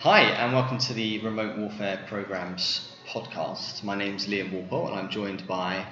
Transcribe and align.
Hi, 0.00 0.22
and 0.22 0.54
welcome 0.54 0.78
to 0.78 0.94
the 0.94 1.18
Remote 1.18 1.58
Warfare 1.58 2.00
Programs 2.08 2.90
podcast. 3.06 3.84
My 3.84 3.94
name's 3.94 4.26
Liam 4.26 4.50
Walpole, 4.50 4.88
and 4.88 4.98
I'm 4.98 5.10
joined 5.10 5.46
by 5.46 5.84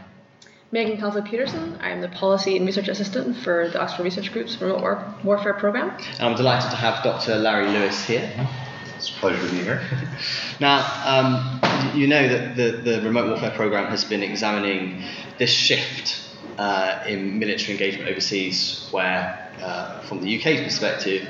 Megan 0.72 0.96
Karlshøj-Pedersen. 0.96 1.78
I 1.82 1.90
am 1.90 2.00
the 2.00 2.08
Policy 2.08 2.56
and 2.56 2.64
Research 2.64 2.88
Assistant 2.88 3.36
for 3.36 3.68
the 3.68 3.78
Oxford 3.78 4.04
Research 4.04 4.32
Group's 4.32 4.58
Remote 4.62 4.80
War- 4.80 5.14
Warfare 5.22 5.52
Program. 5.52 5.90
And 5.90 6.22
I'm 6.22 6.36
delighted 6.36 6.70
to 6.70 6.76
have 6.76 7.04
Dr. 7.04 7.36
Larry 7.36 7.68
Lewis 7.68 8.02
here. 8.06 8.48
It's 8.96 9.10
a 9.10 9.12
pleasure 9.20 9.46
to 9.46 9.52
be 9.52 9.62
here. 9.62 9.82
Now, 10.60 10.80
um, 11.04 11.60
you 11.94 12.06
know 12.06 12.26
that 12.28 12.56
the, 12.56 12.78
the 12.78 13.02
Remote 13.02 13.28
Warfare 13.28 13.50
Program 13.50 13.90
has 13.90 14.04
been 14.06 14.22
examining 14.22 15.04
this 15.38 15.50
shift 15.50 16.18
uh, 16.56 17.04
in 17.06 17.38
military 17.38 17.72
engagement 17.72 18.08
overseas, 18.08 18.88
where, 18.90 19.52
uh, 19.60 20.00
from 20.00 20.22
the 20.22 20.40
UK's 20.40 20.62
perspective, 20.62 21.28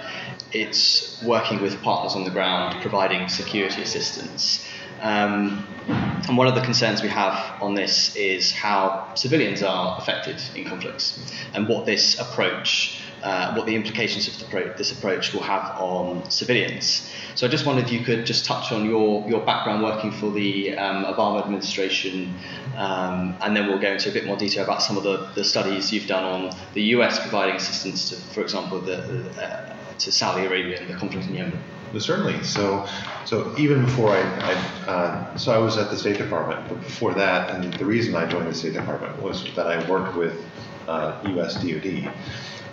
it's 0.52 1.22
working 1.22 1.60
with 1.60 1.80
partners 1.82 2.14
on 2.14 2.24
the 2.24 2.30
ground, 2.30 2.80
providing 2.80 3.28
security 3.28 3.82
assistance. 3.82 4.66
Um, 5.00 5.66
and 5.86 6.36
one 6.36 6.46
of 6.46 6.54
the 6.54 6.60
concerns 6.60 7.02
we 7.02 7.08
have 7.08 7.62
on 7.62 7.74
this 7.74 8.14
is 8.16 8.52
how 8.52 9.12
civilians 9.14 9.62
are 9.62 9.96
affected 9.98 10.42
in 10.54 10.64
conflicts 10.64 11.18
and 11.54 11.68
what 11.68 11.86
this 11.86 12.18
approach, 12.18 13.00
uh, 13.22 13.54
what 13.54 13.66
the 13.66 13.74
implications 13.74 14.28
of 14.28 14.38
the 14.38 14.44
pro- 14.46 14.72
this 14.74 14.92
approach 14.92 15.32
will 15.32 15.42
have 15.42 15.80
on 15.80 16.28
civilians. 16.30 17.10
So 17.36 17.46
I 17.46 17.50
just 17.50 17.64
wondered 17.64 17.86
if 17.86 17.92
you 17.92 18.00
could 18.04 18.26
just 18.26 18.44
touch 18.44 18.72
on 18.72 18.84
your, 18.84 19.26
your 19.28 19.40
background 19.40 19.82
working 19.82 20.10
for 20.10 20.30
the 20.30 20.76
um, 20.76 21.04
Obama 21.04 21.42
administration, 21.42 22.34
um, 22.76 23.36
and 23.40 23.56
then 23.56 23.68
we'll 23.68 23.78
go 23.78 23.92
into 23.92 24.10
a 24.10 24.12
bit 24.12 24.26
more 24.26 24.36
detail 24.36 24.64
about 24.64 24.82
some 24.82 24.96
of 24.96 25.04
the, 25.04 25.30
the 25.34 25.44
studies 25.44 25.92
you've 25.92 26.08
done 26.08 26.24
on 26.24 26.56
the 26.74 26.82
US 26.94 27.20
providing 27.20 27.54
assistance 27.54 28.10
to, 28.10 28.16
for 28.16 28.42
example, 28.42 28.80
the, 28.80 28.98
uh, 29.40 29.74
to 29.98 30.12
Saudi 30.12 30.46
Arabia 30.46 30.80
and 30.80 30.88
the 30.88 30.94
conflict 30.94 31.26
in 31.28 31.34
Yemen. 31.34 31.60
Certainly. 31.98 32.44
So, 32.44 32.86
so 33.24 33.54
even 33.56 33.84
before 33.84 34.10
I, 34.10 34.20
I 34.20 34.52
uh, 34.90 35.36
so 35.36 35.52
I 35.52 35.58
was 35.58 35.78
at 35.78 35.90
the 35.90 35.96
State 35.96 36.18
Department, 36.18 36.68
but 36.68 36.80
before 36.80 37.14
that, 37.14 37.50
and 37.50 37.72
the 37.74 37.84
reason 37.84 38.14
I 38.14 38.26
joined 38.26 38.46
the 38.46 38.54
State 38.54 38.74
Department 38.74 39.20
was 39.22 39.52
that 39.54 39.66
I 39.66 39.88
worked 39.90 40.14
with 40.14 40.44
uh, 40.86 41.18
U.S. 41.28 41.54
DoD 41.54 42.12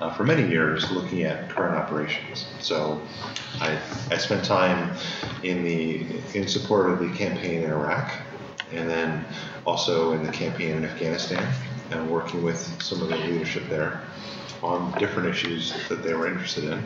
uh, 0.02 0.14
for 0.14 0.26
many 0.26 0.48
years 0.48 0.92
looking 0.92 1.24
at 1.24 1.50
current 1.50 1.76
operations. 1.76 2.46
So, 2.60 3.02
I, 3.62 3.80
I 4.12 4.18
spent 4.18 4.44
time 4.44 4.96
in 5.44 5.64
the 5.64 6.06
in 6.34 6.48
support 6.48 6.90
of 6.90 7.00
the 7.00 7.10
campaign 7.18 7.64
in 7.64 7.70
Iraq, 7.70 8.12
and 8.74 8.90
then 8.90 9.26
also 9.66 10.12
in 10.12 10.24
the 10.24 10.32
campaign 10.32 10.72
in 10.72 10.86
Afghanistan, 10.86 11.54
and 11.92 12.12
working 12.12 12.44
with 12.44 12.60
some 12.82 13.02
of 13.02 13.08
the 13.08 13.16
leadership 13.16 13.64
there 13.70 14.02
on 14.64 14.92
different 15.00 15.30
issues 15.30 15.74
that 15.90 16.04
they 16.04 16.14
were 16.14 16.28
interested 16.28 16.66
in. 16.66 16.84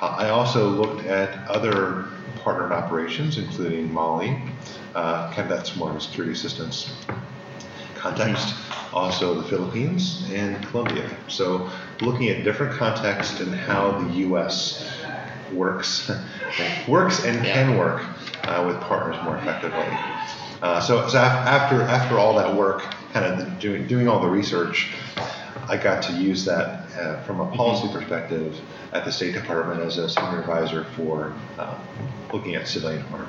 Uh, 0.00 0.06
I 0.18 0.30
also 0.30 0.68
looked 0.68 1.06
at 1.06 1.46
other 1.48 2.06
partnered 2.36 2.72
operations, 2.72 3.38
including 3.38 3.92
Mali, 3.92 4.40
uh, 4.94 5.28
kind 5.32 5.42
of 5.42 5.48
that's 5.48 5.76
more 5.76 5.90
of 5.90 5.96
a 5.96 6.00
security 6.00 6.32
assistance 6.32 6.94
context, 7.94 8.54
also 8.94 9.34
the 9.34 9.42
Philippines 9.48 10.26
and 10.32 10.66
Colombia. 10.68 11.08
So 11.28 11.68
looking 12.00 12.30
at 12.30 12.44
different 12.44 12.72
contexts 12.78 13.40
and 13.40 13.54
how 13.54 13.92
the 14.00 14.14
U.S. 14.20 14.90
works, 15.52 16.10
works 16.88 17.24
and 17.24 17.44
Yeah. 17.44 17.52
can 17.52 17.76
work 17.76 18.02
uh, 18.44 18.64
with 18.66 18.80
partners 18.80 19.16
more 19.22 19.36
effectively. 19.36 19.84
Uh, 20.62 20.80
so, 20.80 21.06
so 21.08 21.18
af- 21.18 21.24
after 21.46 21.82
after 21.82 22.18
all 22.18 22.34
that 22.36 22.54
work, 22.54 22.82
kind 23.12 23.24
of 23.26 23.58
doing 23.58 23.86
doing 23.86 24.08
all 24.08 24.20
the 24.20 24.28
research, 24.28 24.92
I 25.68 25.76
got 25.76 26.02
to 26.04 26.12
use 26.12 26.44
that 26.46 26.90
uh, 26.98 27.22
from 27.22 27.40
a 27.40 27.50
policy 27.56 27.92
perspective 27.92 28.58
at 28.92 29.04
the 29.04 29.12
State 29.12 29.34
Department 29.34 29.80
as 29.80 29.98
a 29.98 30.08
senior 30.08 30.40
advisor 30.40 30.84
for 30.96 31.34
uh, 31.58 31.78
looking 32.32 32.54
at 32.54 32.66
civilian 32.66 33.02
harm. 33.02 33.28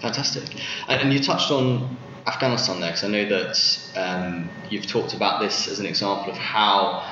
Fantastic. 0.00 0.44
And, 0.88 1.02
and 1.02 1.12
you 1.12 1.20
touched 1.20 1.50
on 1.50 1.96
Afghanistan 2.26 2.80
there, 2.80 2.90
because 2.90 3.04
I 3.04 3.08
know 3.08 3.28
that 3.28 3.90
um, 3.96 4.50
you've 4.68 4.86
talked 4.86 5.14
about 5.14 5.40
this 5.40 5.66
as 5.68 5.80
an 5.80 5.86
example 5.86 6.30
of 6.30 6.36
how 6.36 7.10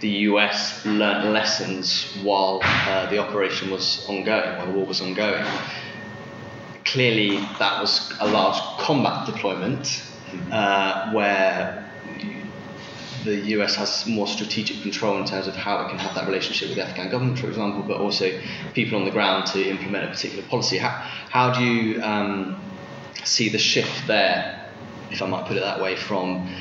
the 0.00 0.08
US 0.08 0.84
learned 0.84 1.32
lessons 1.32 2.16
while 2.22 2.60
uh, 2.62 3.08
the 3.10 3.18
operation 3.18 3.70
was 3.70 4.06
ongoing, 4.08 4.56
while 4.56 4.66
the 4.66 4.72
war 4.72 4.86
was 4.86 5.00
ongoing. 5.00 5.44
Clearly, 6.84 7.38
that 7.58 7.80
was 7.80 8.12
a 8.20 8.28
large 8.28 8.60
combat 8.78 9.26
deployment 9.26 10.02
uh, 10.52 11.12
where 11.12 11.87
the 13.24 13.36
US 13.56 13.74
has 13.76 14.06
more 14.06 14.26
strategic 14.26 14.82
control 14.82 15.18
in 15.18 15.24
terms 15.26 15.46
of 15.46 15.56
how 15.56 15.84
it 15.84 15.88
can 15.90 15.98
have 15.98 16.14
that 16.14 16.26
relationship 16.26 16.68
with 16.68 16.76
the 16.76 16.84
Afghan 16.84 17.10
government, 17.10 17.38
for 17.38 17.48
example, 17.48 17.82
but 17.82 18.00
also 18.00 18.40
people 18.74 18.98
on 18.98 19.04
the 19.04 19.10
ground 19.10 19.46
to 19.46 19.68
implement 19.68 20.04
a 20.04 20.08
particular 20.08 20.44
policy. 20.48 20.78
How, 20.78 20.90
how 21.30 21.52
do 21.52 21.62
you 21.62 22.02
um, 22.02 22.60
see 23.24 23.48
the 23.48 23.58
shift 23.58 24.06
there, 24.06 24.70
if 25.10 25.22
I 25.22 25.26
might 25.26 25.46
put 25.46 25.56
it 25.56 25.60
that 25.60 25.80
way, 25.80 25.96
from 25.96 26.54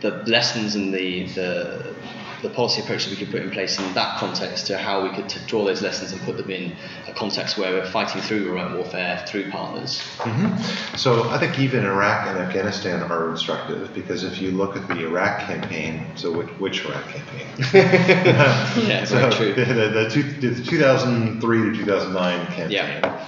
the 0.00 0.10
lessons 0.26 0.74
and 0.74 0.94
the, 0.94 1.26
the, 1.32 1.94
the 2.42 2.50
policy 2.50 2.82
approach 2.82 3.04
that 3.04 3.10
we 3.10 3.16
could 3.16 3.30
put 3.30 3.42
in 3.42 3.50
place 3.50 3.78
in 3.78 3.94
that 3.94 4.18
context 4.18 4.66
to 4.68 4.78
how 4.78 5.02
we 5.02 5.10
could 5.10 5.32
draw 5.46 5.64
those 5.64 5.82
lessons 5.82 6.12
and 6.12 6.20
put 6.22 6.36
them 6.36 6.50
in 6.50 6.76
a 7.06 7.12
context 7.12 7.58
where 7.58 7.72
we're 7.72 7.90
fighting 7.90 8.20
through 8.20 8.48
remote 8.48 8.74
warfare 8.74 9.24
through 9.26 9.50
partners? 9.50 10.00
hmm 10.18 10.56
So 10.96 11.28
I 11.30 11.38
think 11.38 11.58
even 11.58 11.84
Iraq 11.84 12.28
and 12.28 12.38
Afghanistan 12.38 13.02
are 13.02 13.30
instructive 13.30 13.92
because 13.94 14.24
if 14.24 14.40
you 14.40 14.52
look 14.52 14.76
at 14.76 14.86
the 14.88 15.04
Iraq 15.04 15.40
campaign, 15.40 16.06
so 16.16 16.30
which, 16.32 16.48
which 16.60 16.84
Iraq 16.84 17.08
campaign? 17.08 17.46
Yeah, 18.88 19.04
so 19.04 19.16
very 19.16 19.32
true. 19.32 19.54
The, 19.58 19.64
the, 19.64 19.88
the, 19.88 20.10
two, 20.10 20.22
the 20.22 20.64
2003 20.64 21.70
to 21.70 21.76
2009 21.76 22.46
campaign. 22.46 22.70
Yeah. 22.70 23.26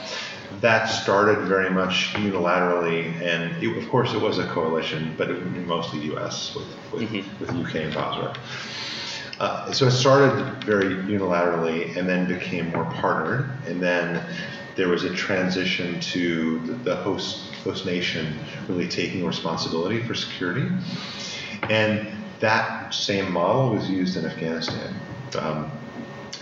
That 0.60 0.86
started 0.86 1.46
very 1.46 1.70
much 1.70 2.12
unilaterally, 2.14 3.20
and 3.22 3.62
it, 3.62 3.76
of 3.78 3.88
course 3.88 4.12
it 4.12 4.20
was 4.20 4.38
a 4.38 4.46
coalition, 4.48 5.14
but 5.16 5.30
it 5.30 5.34
was 5.34 5.44
mostly 5.66 6.00
U.S. 6.06 6.54
with 6.54 6.66
with, 6.92 7.10
Mhm. 7.10 7.40
with 7.40 7.54
U.K. 7.54 7.84
and 7.84 7.94
Basra. 7.94 8.34
Uh, 9.38 9.72
so 9.72 9.86
it 9.86 9.92
started 9.92 10.64
very 10.64 10.96
unilaterally 11.06 11.96
and 11.96 12.06
then 12.08 12.26
became 12.26 12.68
more 12.70 12.84
partnered, 13.00 13.48
and 13.66 13.80
then 13.82 14.22
there 14.76 14.88
was 14.88 15.04
a 15.04 15.14
transition 15.14 15.98
to 16.00 16.58
the, 16.66 16.72
the 16.74 16.96
host 16.96 17.54
host 17.64 17.86
nation 17.86 18.34
really 18.68 18.88
taking 18.88 19.24
responsibility 19.24 20.02
for 20.02 20.14
security, 20.14 20.68
and 21.70 22.06
that 22.40 22.92
same 22.92 23.32
model 23.32 23.70
was 23.70 23.88
used 23.88 24.16
in 24.16 24.26
Afghanistan. 24.26 24.94
Um, 25.38 25.70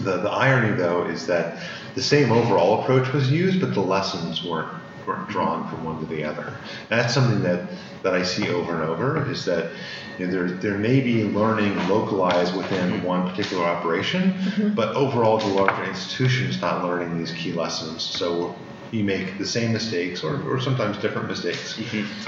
the, 0.00 0.16
the 0.18 0.30
irony, 0.30 0.76
though, 0.76 1.04
is 1.06 1.26
that 1.26 1.60
the 1.98 2.04
same 2.04 2.30
overall 2.30 2.80
approach 2.80 3.12
was 3.12 3.28
used, 3.28 3.60
but 3.60 3.74
the 3.74 3.80
lessons 3.80 4.44
weren't 4.44 4.72
weren't 5.04 5.28
drawn 5.28 5.68
from 5.68 5.84
one 5.84 5.98
to 5.98 6.06
the 6.06 6.22
other. 6.22 6.54
That's 6.88 7.12
something 7.12 7.42
that, 7.42 7.66
that 8.02 8.14
I 8.14 8.22
see 8.22 8.50
over 8.50 8.74
and 8.74 8.82
over 8.82 9.28
is 9.28 9.44
that 9.46 9.72
you 10.18 10.26
know, 10.26 10.32
there, 10.32 10.50
there 10.50 10.78
may 10.78 11.00
be 11.00 11.24
learning 11.24 11.76
localized 11.88 12.54
within 12.54 13.02
one 13.02 13.28
particular 13.28 13.64
operation, 13.64 14.32
mm-hmm. 14.34 14.74
but 14.74 14.94
overall 14.94 15.38
the 15.38 15.46
larger 15.46 15.84
institution 15.84 16.46
is 16.46 16.60
not 16.60 16.84
learning 16.84 17.18
these 17.18 17.32
key 17.32 17.52
lessons. 17.52 18.02
So 18.02 18.54
you 18.90 19.04
make 19.04 19.38
the 19.38 19.46
same 19.46 19.72
mistakes 19.72 20.24
or, 20.24 20.40
or 20.48 20.60
sometimes 20.60 20.96
different 20.98 21.28
mistakes 21.28 21.78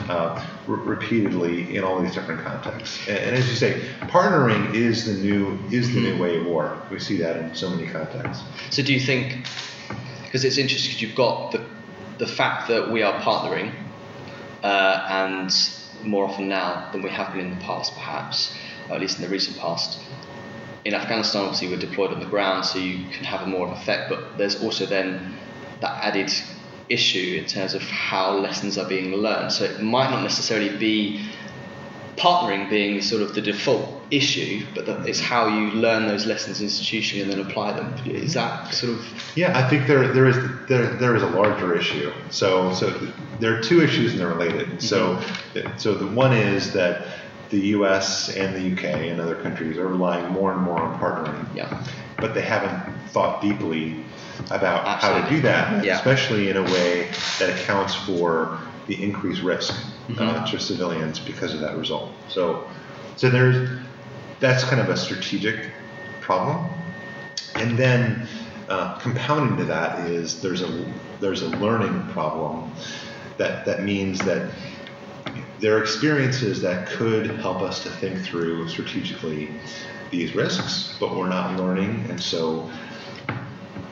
uh, 0.09 0.45
re- 0.67 0.79
repeatedly 0.95 1.75
in 1.75 1.85
all 1.85 2.01
these 2.03 2.15
different 2.15 2.43
contexts. 2.43 2.99
And, 3.09 3.19
and 3.19 3.37
as 3.37 3.49
you 3.49 3.57
say, 3.57 3.81
partnering 4.03 4.75
is 4.75 5.07
the 5.07 5.23
new 5.23 5.59
is 5.71 5.95
the 5.95 6.01
new 6.01 6.21
way 6.21 6.39
of 6.39 6.47
war. 6.47 6.81
We 6.91 6.99
see 6.99 7.17
that 7.19 7.37
in 7.37 7.55
so 7.55 7.71
many 7.71 7.89
contexts. 7.89 8.45
So 8.71 8.83
do 8.83 8.93
you 8.93 9.01
think, 9.01 9.47
because 10.25 10.45
it's 10.45 10.59
interesting, 10.59 10.91
because 10.91 11.03
you've 11.03 11.17
got 11.17 11.53
the, 11.53 11.65
the 12.19 12.27
fact 12.27 12.69
that 12.69 12.91
we 12.91 13.03
are 13.03 13.19
partnering, 13.23 13.73
uh, 14.63 15.07
and 15.09 15.51
more 16.05 16.27
often 16.27 16.49
now 16.49 16.91
than 16.93 17.03
we 17.03 17.11
have 17.11 17.33
been 17.33 17.47
in 17.47 17.59
the 17.59 17.65
past, 17.65 17.95
perhaps, 17.95 18.55
or 18.89 18.97
at 18.97 19.01
least 19.01 19.17
in 19.19 19.23
the 19.25 19.31
recent 19.31 19.57
past. 19.59 19.99
In 20.85 20.95
Afghanistan, 20.95 21.43
obviously, 21.43 21.69
we're 21.69 21.79
deployed 21.79 22.11
on 22.11 22.21
the 22.21 22.27
ground, 22.27 22.65
so 22.65 22.79
you 22.79 23.07
can 23.11 23.25
have 23.25 23.43
a 23.43 23.47
more 23.47 23.67
of 23.67 23.73
an 23.73 23.79
effect, 23.79 24.09
but 24.09 24.39
there's 24.39 24.63
also 24.63 24.87
then 24.87 25.37
that 25.81 26.05
added 26.05 26.31
issue 26.89 27.39
in 27.39 27.47
terms 27.47 27.75
of 27.75 27.83
how 27.83 28.33
lessons 28.33 28.77
are 28.77 28.89
being 28.89 29.15
learned. 29.15 29.53
So 29.53 29.65
it 29.65 29.81
might 29.81 30.11
not 30.11 30.23
necessarily 30.23 30.77
be 30.77 31.25
partnering 32.17 32.69
being 32.69 33.01
sort 33.01 33.23
of 33.23 33.35
the 33.35 33.41
default 33.41 34.03
issue, 34.11 34.67
but 34.75 34.85
that 34.87 35.09
it's 35.09 35.21
how 35.21 35.47
you 35.47 35.71
learn 35.71 36.07
those 36.07 36.27
lessons 36.27 36.61
institutionally 36.61 37.23
and 37.23 37.31
then 37.31 37.41
apply 37.41 37.73
them. 37.73 37.95
Is 38.07 38.35
that 38.35 38.75
sort 38.75 38.99
of 38.99 39.33
Yeah, 39.37 39.57
I 39.57 39.69
think 39.69 39.87
there 39.87 40.13
there 40.13 40.27
is 40.27 40.37
there 40.69 40.87
there 40.97 41.17
is 41.17 41.23
a 41.23 41.29
larger 41.29 41.77
issue. 41.77 42.13
So 42.31 42.75
so 42.75 42.91
there 43.39 43.57
are 43.57 43.63
two 43.63 43.83
issues 43.83 44.13
and 44.13 44.21
they're 44.21 44.29
related. 44.29 44.67
Mm-hmm. 44.67 44.79
So 44.79 45.23
so 45.79 45.95
the 45.95 46.07
one 46.07 46.33
is 46.33 46.73
that 46.73 47.07
the 47.51 47.61
U.S. 47.79 48.37
and 48.37 48.55
the 48.55 48.61
U.K. 48.61 49.09
and 49.09 49.21
other 49.21 49.35
countries 49.35 49.77
are 49.77 49.89
relying 49.89 50.31
more 50.33 50.53
and 50.53 50.61
more 50.61 50.81
on 50.81 51.01
partnering. 51.01 51.47
yeah, 51.55 51.85
but 52.19 52.35
they 52.35 52.43
haven't 52.43 52.95
thought 53.09 53.41
deeply 53.41 54.05
about 54.51 55.01
how 55.01 55.21
to 55.21 55.29
do 55.31 55.41
that, 55.43 55.85
Yeah. 55.85 55.97
especially 55.97 56.49
in 56.49 56.57
a 56.57 56.63
way 56.63 57.09
that 57.39 57.51
accounts 57.61 57.95
for 57.95 58.59
the 58.87 59.03
increased 59.03 59.43
risk 59.43 59.73
uh, 60.19 60.23
Mhm. 60.45 60.51
to 60.51 60.59
civilians 60.59 61.21
because 61.21 61.55
of 61.55 61.61
that 61.61 61.77
result. 61.77 62.13
So, 62.29 62.67
so 63.17 63.31
there's 63.31 63.69
that's 64.41 64.65
kind 64.65 64.81
of 64.81 64.89
a 64.89 64.97
strategic 64.97 65.71
problem, 66.21 66.67
and 67.57 67.79
then 67.79 68.27
uh, 68.69 68.97
compounding 68.99 69.57
to 69.59 69.65
that 69.67 70.07
is 70.07 70.41
there's 70.41 70.63
a 70.63 70.85
there's 71.21 71.43
a 71.43 71.49
learning 71.49 72.09
problem 72.13 72.73
that 73.37 73.65
that 73.67 73.83
means 73.85 74.19
that 74.21 74.51
there 75.61 75.77
are 75.77 75.81
experiences 75.83 76.63
that 76.63 76.89
could 76.89 77.27
help 77.41 77.61
us 77.61 77.83
to 77.83 77.91
think 77.91 78.19
through 78.25 78.67
strategically 78.69 79.61
these 80.11 80.35
risks, 80.35 80.97
but 80.99 81.15
we're 81.17 81.29
not 81.29 81.57
learning, 81.57 82.07
and 82.09 82.21
so 82.21 82.69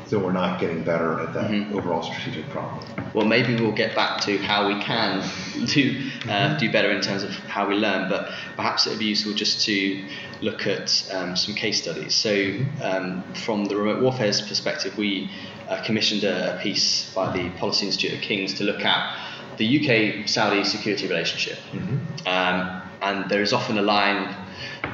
so 0.09 0.19
we're 0.19 0.33
not 0.33 0.59
getting 0.59 0.83
better 0.83 1.21
at 1.21 1.35
that 1.35 1.51
Mhm. 1.51 1.75
overall 1.75 2.03
strategic 2.03 2.49
problem. 2.49 2.81
Well, 3.15 3.27
maybe 3.27 3.55
we'll 3.55 3.73
get 3.73 3.95
back 3.95 4.21
to 4.23 4.39
how 4.39 4.67
we 4.69 4.81
can 4.83 5.23
do 5.67 5.97
uh, 6.29 6.57
do 6.57 6.71
better 6.73 6.91
in 6.91 7.01
terms 7.01 7.23
of 7.23 7.31
how 7.47 7.67
we 7.69 7.75
learn, 7.75 8.09
but 8.09 8.31
perhaps 8.57 8.87
it 8.87 8.91
would 8.91 8.99
be 8.99 9.05
useful 9.07 9.33
just 9.35 9.65
to 9.67 10.03
look 10.41 10.67
at 10.67 10.89
um, 11.13 11.37
some 11.37 11.55
case 11.55 11.83
studies. 11.83 12.15
So, 12.15 12.55
um, 12.83 13.23
from 13.35 13.67
the 13.67 13.77
remote 13.77 14.01
warfare's 14.03 14.41
perspective, 14.41 14.97
we 14.97 15.31
uh, 15.69 15.83
commissioned 15.83 16.25
a, 16.25 16.57
a 16.57 16.63
piece 16.63 17.13
by 17.15 17.31
the 17.37 17.51
Policy 17.59 17.87
Institute 17.87 18.15
of 18.15 18.21
Kings 18.23 18.55
to 18.55 18.65
look 18.65 18.85
at 18.85 19.15
the 19.59 19.67
UK-Saudi 19.79 20.65
security 20.65 21.07
relationship. 21.09 21.59
Um, 22.27 22.83
and 23.03 23.29
there 23.29 23.43
is 23.43 23.53
often 23.53 23.77
a 23.79 23.83
line 23.83 24.35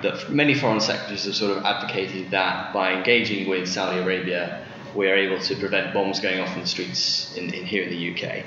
that 0.03 0.31
many 0.31 0.55
foreign 0.55 0.81
secretaries 0.81 1.25
have 1.27 1.35
sort 1.35 1.57
of 1.57 1.65
advocated 1.65 2.31
that 2.31 2.73
by 2.73 2.93
engaging 2.95 3.49
with 3.49 3.69
Saudi 3.69 3.99
Arabia, 3.99 4.65
we're 4.95 5.17
able 5.17 5.41
to 5.41 5.57
prevent 5.57 5.93
bombs 5.93 6.21
going 6.21 6.41
off 6.41 6.55
in 6.55 6.63
the 6.63 6.67
streets 6.67 7.37
in, 7.37 7.53
in 7.53 7.65
here 7.65 7.83
in 7.83 7.91
the 7.91 8.15
UK. 8.15 8.45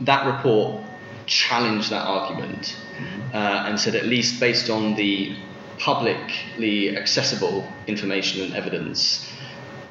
That 0.00 0.26
report 0.26 0.84
challenged 1.26 1.90
that 1.90 2.06
argument 2.06 2.76
uh, 3.32 3.64
and 3.66 3.78
said, 3.78 3.94
at 3.94 4.06
least 4.06 4.40
based 4.40 4.70
on 4.70 4.94
the 4.96 5.36
publicly 5.78 6.96
accessible 6.96 7.66
information 7.86 8.42
and 8.42 8.54
evidence, 8.54 9.30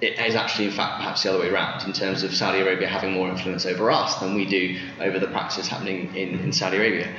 it 0.01 0.19
is 0.19 0.35
actually, 0.35 0.65
in 0.65 0.71
fact, 0.71 0.97
perhaps 0.97 1.23
the 1.23 1.29
other 1.29 1.39
way 1.39 1.49
around 1.49 1.85
in 1.85 1.93
terms 1.93 2.23
of 2.23 2.33
Saudi 2.33 2.59
Arabia 2.59 2.87
having 2.87 3.13
more 3.13 3.29
influence 3.29 3.65
over 3.65 3.89
us 3.89 4.15
than 4.19 4.35
we 4.35 4.45
do 4.45 4.77
over 4.99 5.19
the 5.19 5.27
practices 5.27 5.67
happening 5.67 6.13
in, 6.15 6.39
in 6.39 6.51
Saudi 6.51 6.77
Arabia, 6.77 7.15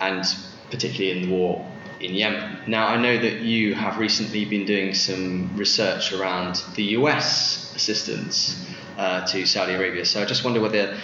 and 0.00 0.24
particularly 0.70 1.18
in 1.18 1.28
the 1.28 1.34
war 1.34 1.66
in 2.00 2.14
Yemen. 2.14 2.58
Now, 2.66 2.88
I 2.88 2.96
know 2.96 3.16
that 3.18 3.40
you 3.40 3.74
have 3.74 3.98
recently 3.98 4.44
been 4.44 4.66
doing 4.66 4.94
some 4.94 5.56
research 5.56 6.12
around 6.12 6.62
the 6.74 6.84
US 6.98 7.67
assistance 7.78 8.66
uh, 8.98 9.24
to 9.26 9.46
Saudi 9.46 9.74
Arabia, 9.74 10.04
so 10.04 10.20
I 10.20 10.24
just 10.24 10.44
wonder 10.44 10.60
whether 10.60 10.98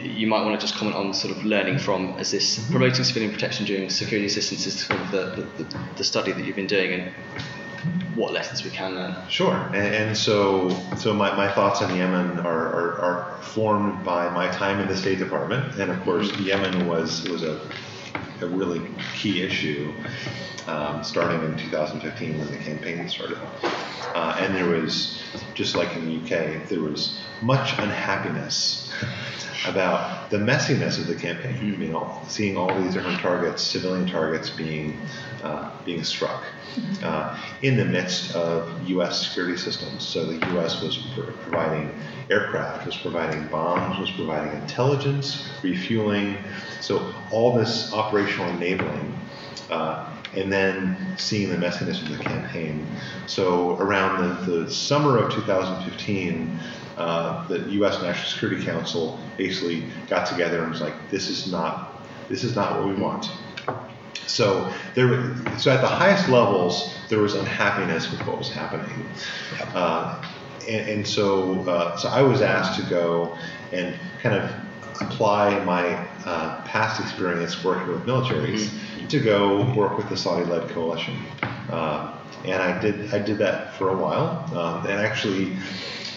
you 0.00 0.26
might 0.28 0.42
want 0.44 0.58
to 0.58 0.64
just 0.66 0.78
comment 0.78 0.96
on 0.96 1.12
sort 1.12 1.36
of 1.36 1.44
learning 1.44 1.78
from 1.78 2.14
as 2.18 2.30
this 2.30 2.46
promoting 2.70 3.04
civilian 3.04 3.32
protection 3.32 3.66
during 3.66 3.90
security 3.90 4.26
assistance 4.26 4.66
is 4.66 4.86
sort 4.86 5.00
of 5.00 5.10
the, 5.10 5.24
the, 5.58 5.78
the, 5.96 6.04
study 6.04 6.30
that 6.32 6.44
you've 6.44 6.56
been 6.56 6.68
doing 6.68 6.92
and 6.92 7.12
what 8.14 8.32
lessons 8.32 8.62
we 8.62 8.70
can 8.70 8.94
learn. 8.94 9.16
Sure, 9.28 9.56
and, 9.74 9.94
and 10.00 10.16
so 10.16 10.70
so 10.96 11.12
my, 11.12 11.34
my 11.34 11.50
thoughts 11.52 11.82
on 11.82 11.96
Yemen 11.96 12.38
are, 12.40 12.66
are, 12.78 13.00
are 13.00 13.42
formed 13.42 14.04
by 14.04 14.30
my 14.30 14.48
time 14.52 14.78
in 14.78 14.86
the 14.86 14.96
State 14.96 15.18
Department, 15.18 15.74
and 15.80 15.90
of 15.90 16.00
course 16.02 16.30
Yemen 16.38 16.86
was 16.86 17.28
was 17.28 17.42
a, 17.42 17.60
a 18.42 18.48
really 18.48 18.80
key 19.14 19.42
issue 19.42 19.92
um, 20.66 21.02
starting 21.02 21.42
in 21.44 21.56
2015 21.56 22.38
when 22.38 22.50
the 22.50 22.58
campaign 22.58 23.08
started, 23.08 23.38
uh, 24.14 24.36
and 24.38 24.54
there 24.54 24.66
was 24.66 25.22
just 25.54 25.74
like 25.74 25.94
in 25.96 26.06
the 26.06 26.16
UK 26.16 26.68
there 26.68 26.80
was 26.80 27.18
much 27.42 27.78
unhappiness 27.78 28.92
about 29.66 30.30
the 30.30 30.38
messiness 30.38 30.98
of 30.98 31.06
the 31.06 31.14
campaign. 31.14 31.56
Seeing 32.28 32.56
all 32.56 32.74
these 32.80 32.94
different 32.94 33.20
targets, 33.20 33.62
civilian 33.62 34.06
targets 34.06 34.50
being 34.50 35.00
uh, 35.42 35.70
being 35.84 36.04
struck 36.04 36.44
uh, 37.02 37.38
in 37.62 37.76
the 37.76 37.84
midst 37.84 38.34
of 38.34 38.88
U.S. 38.88 39.26
security 39.26 39.56
systems. 39.56 40.06
So 40.06 40.26
the 40.26 40.46
U.S. 40.52 40.82
was 40.82 40.98
pr- 41.14 41.22
providing 41.22 41.94
aircraft, 42.30 42.86
was 42.86 42.96
providing 42.96 43.46
bombs, 43.48 43.98
was 43.98 44.10
providing 44.10 44.60
intelligence, 44.60 45.48
refueling. 45.62 46.36
So 46.80 47.14
all 47.30 47.56
this 47.56 47.92
operational 47.92 48.50
enabling. 48.50 49.18
Uh, 49.70 50.14
and 50.34 50.52
then 50.52 51.14
seeing 51.18 51.50
the 51.50 51.56
messiness 51.56 52.02
of 52.02 52.16
the 52.16 52.22
campaign. 52.22 52.86
So 53.26 53.76
around 53.76 54.46
the, 54.46 54.52
the 54.52 54.70
summer 54.70 55.18
of 55.18 55.32
2015, 55.32 56.58
uh, 56.96 57.46
the 57.48 57.60
U.S. 57.70 58.00
National 58.02 58.28
Security 58.28 58.64
Council 58.64 59.18
basically 59.36 59.84
got 60.08 60.26
together 60.26 60.62
and 60.62 60.70
was 60.70 60.80
like, 60.80 60.94
"This 61.10 61.28
is 61.28 61.50
not, 61.50 62.02
this 62.28 62.44
is 62.44 62.54
not 62.54 62.78
what 62.78 62.88
we 62.88 62.94
want." 62.94 63.30
So 64.26 64.72
there, 64.94 65.34
so 65.58 65.72
at 65.72 65.80
the 65.80 65.88
highest 65.88 66.28
levels, 66.28 66.94
there 67.08 67.20
was 67.20 67.34
unhappiness 67.34 68.10
with 68.10 68.24
what 68.26 68.38
was 68.38 68.50
happening, 68.50 69.08
uh, 69.74 70.22
and, 70.68 70.88
and 70.88 71.08
so 71.08 71.60
uh, 71.68 71.96
so 71.96 72.08
I 72.08 72.22
was 72.22 72.42
asked 72.42 72.78
to 72.80 72.88
go 72.88 73.36
and 73.72 73.98
kind 74.22 74.34
of 74.36 74.50
apply 75.00 75.62
my 75.64 76.06
uh, 76.24 76.62
past 76.62 77.00
experience 77.00 77.62
working 77.64 77.88
with 77.88 78.04
militaries 78.04 78.70
to 79.08 79.20
go 79.20 79.72
work 79.74 79.96
with 79.96 80.08
the 80.08 80.16
Saudi-led 80.16 80.68
coalition, 80.70 81.16
uh, 81.70 82.16
and 82.44 82.62
I 82.62 82.80
did 82.80 83.12
I 83.14 83.18
did 83.18 83.38
that 83.38 83.74
for 83.76 83.90
a 83.90 83.96
while, 83.96 84.48
um, 84.56 84.86
and 84.86 85.00
actually, 85.00 85.56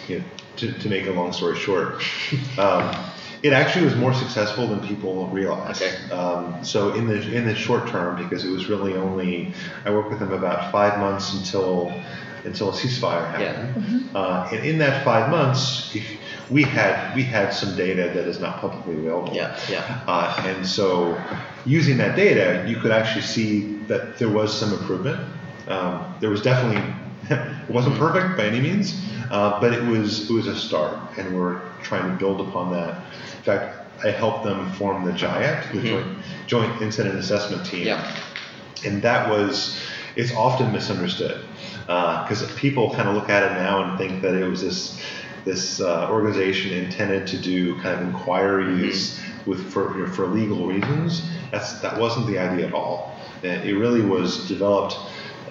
you 0.08 0.20
know, 0.20 0.26
to, 0.58 0.72
to 0.72 0.90
make 0.90 1.08
a 1.08 1.12
long 1.12 1.34
story 1.34 1.58
short. 1.58 2.02
Um, 2.58 2.96
it 3.44 3.52
actually 3.52 3.84
was 3.84 3.96
more 3.98 4.14
successful 4.14 4.68
than 4.68 4.80
people 4.88 5.28
realized. 5.28 5.82
Okay. 5.82 6.12
Um, 6.12 6.64
so 6.64 6.94
in 6.94 7.08
the 7.08 7.36
in 7.36 7.46
the 7.46 7.54
short 7.54 7.90
term, 7.90 8.16
because 8.16 8.46
it 8.46 8.50
was 8.50 8.70
really 8.70 8.94
only 8.94 9.54
I 9.84 9.92
worked 9.92 10.10
with 10.10 10.20
them 10.20 10.32
about 10.32 10.72
five 10.72 10.98
months 10.98 11.34
until 11.34 11.94
until 12.46 12.70
a 12.70 12.74
ceasefire 12.74 13.30
happened. 13.30 14.10
Uh, 14.16 14.50
and 14.52 14.66
in 14.66 14.78
that 14.78 15.04
five 15.04 15.30
months, 15.30 15.94
if 15.96 16.06
we 16.54 16.62
had 16.62 17.16
we 17.16 17.24
had 17.24 17.52
some 17.52 17.76
data 17.76 18.04
that 18.14 18.28
is 18.28 18.40
not 18.40 18.60
publicly 18.62 18.94
available. 18.94 19.34
Yeah, 19.36 19.60
yeah. 19.70 20.02
Uh, 20.08 20.44
and 20.46 20.66
so 20.66 21.20
using 21.66 21.98
that 21.98 22.16
data, 22.16 22.64
you 22.70 22.78
could 22.78 22.92
actually 22.92 23.24
see 23.24 23.78
that 23.88 24.20
there 24.20 24.30
was 24.30 24.58
some 24.58 24.72
improvement. 24.72 25.20
Um, 25.68 26.16
there 26.20 26.30
was 26.30 26.42
definitely 26.44 26.84
it 27.30 27.70
wasn't 27.70 27.98
perfect 27.98 28.38
by 28.38 28.46
any 28.46 28.62
means, 28.62 28.94
uh, 29.32 29.60
but 29.60 29.74
it 29.74 29.84
was 29.84 30.30
it 30.30 30.34
was 30.34 30.46
a 30.48 30.56
start, 30.56 30.96
and 31.18 31.36
we're 31.36 31.60
trying 31.82 32.10
to 32.12 32.16
build 32.18 32.40
upon 32.48 32.72
that. 32.74 32.98
In 33.38 33.44
fact, 33.44 34.06
I 34.06 34.12
helped 34.12 34.44
them 34.44 34.72
form 34.74 35.06
the 35.06 35.12
JIAT, 35.12 35.72
the 35.74 35.82
Joint, 35.82 36.18
Joint 36.46 36.82
Incident 36.82 37.16
Assessment 37.18 37.66
Team, 37.66 37.88
Yeah. 37.88 38.16
and 38.86 39.02
that 39.02 39.28
was 39.30 39.80
it's 40.16 40.34
often 40.36 40.72
misunderstood 40.72 41.44
because 41.88 42.46
people 42.56 42.94
kind 42.94 43.10
of 43.10 43.16
look 43.16 43.30
at 43.30 43.42
it 43.44 43.56
now 43.56 43.84
and 43.84 43.98
think 43.98 44.22
that 44.22 44.36
it 44.36 44.46
was 44.48 44.62
this 44.62 45.02
this 45.46 45.82
uh, 45.82 46.10
organization 46.10 46.74
intended 46.74 47.28
to 47.28 47.38
do 47.38 47.80
kind 47.82 48.00
of 48.00 48.08
inquiries 48.08 49.20
with 49.46 49.72
for 49.72 49.98
you 49.98 50.06
know, 50.06 50.12
for 50.12 50.28
legal 50.28 50.68
reasons. 50.68 51.30
That's 51.52 51.82
that 51.82 52.00
wasn't 52.00 52.28
the 52.28 52.40
idea 52.40 52.68
at 52.68 52.74
all. 52.74 53.16
It 53.42 53.66
it 53.66 53.78
really 53.78 54.02
was 54.02 54.48
developed 54.48 54.96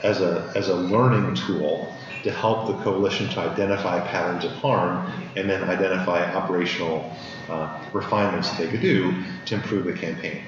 as 0.03 0.21
a 0.21 0.53
as 0.55 0.69
a 0.69 0.77
learning 0.77 1.35
tool 1.35 1.95
to 2.23 2.31
help 2.31 2.69
the 2.69 2.75
coalition 2.85 3.29
to 3.29 3.41
identify 3.41 4.01
patterns 4.07 4.45
of 4.45 4.53
harm 4.53 5.11
and 5.37 5.51
then 5.51 5.65
identify 5.65 6.33
operational 6.33 7.13
uh, 7.49 7.85
refinements 7.93 8.51
that 8.51 8.59
they 8.59 8.69
could 8.69 8.81
do 8.81 9.23
to 9.45 9.55
improve 9.57 9.85
the 9.85 9.93
campaign. 9.93 10.45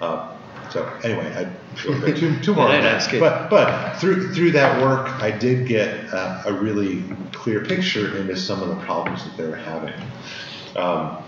Uh, 0.00 0.34
so 0.70 0.86
anyway, 1.02 1.32
I 1.36 1.44
too, 1.76 2.38
too 2.40 2.54
No, 2.54 2.62
hard. 2.62 2.82
no, 2.82 2.90
no, 2.90 2.96
it's. 2.96 3.08
But 3.18 3.50
but 3.50 3.96
through 3.96 4.32
through 4.34 4.52
that 4.52 4.80
work, 4.82 5.08
I 5.22 5.30
did 5.30 5.66
get 5.66 6.12
uh, 6.12 6.42
a 6.46 6.52
really 6.52 7.04
clear 7.32 7.64
picture 7.64 8.16
into 8.16 8.36
some 8.36 8.62
of 8.62 8.68
the 8.68 8.76
problems 8.84 9.24
that 9.24 9.36
they 9.36 9.46
were 9.46 9.56
having. 9.56 9.94
Um, 10.76 11.18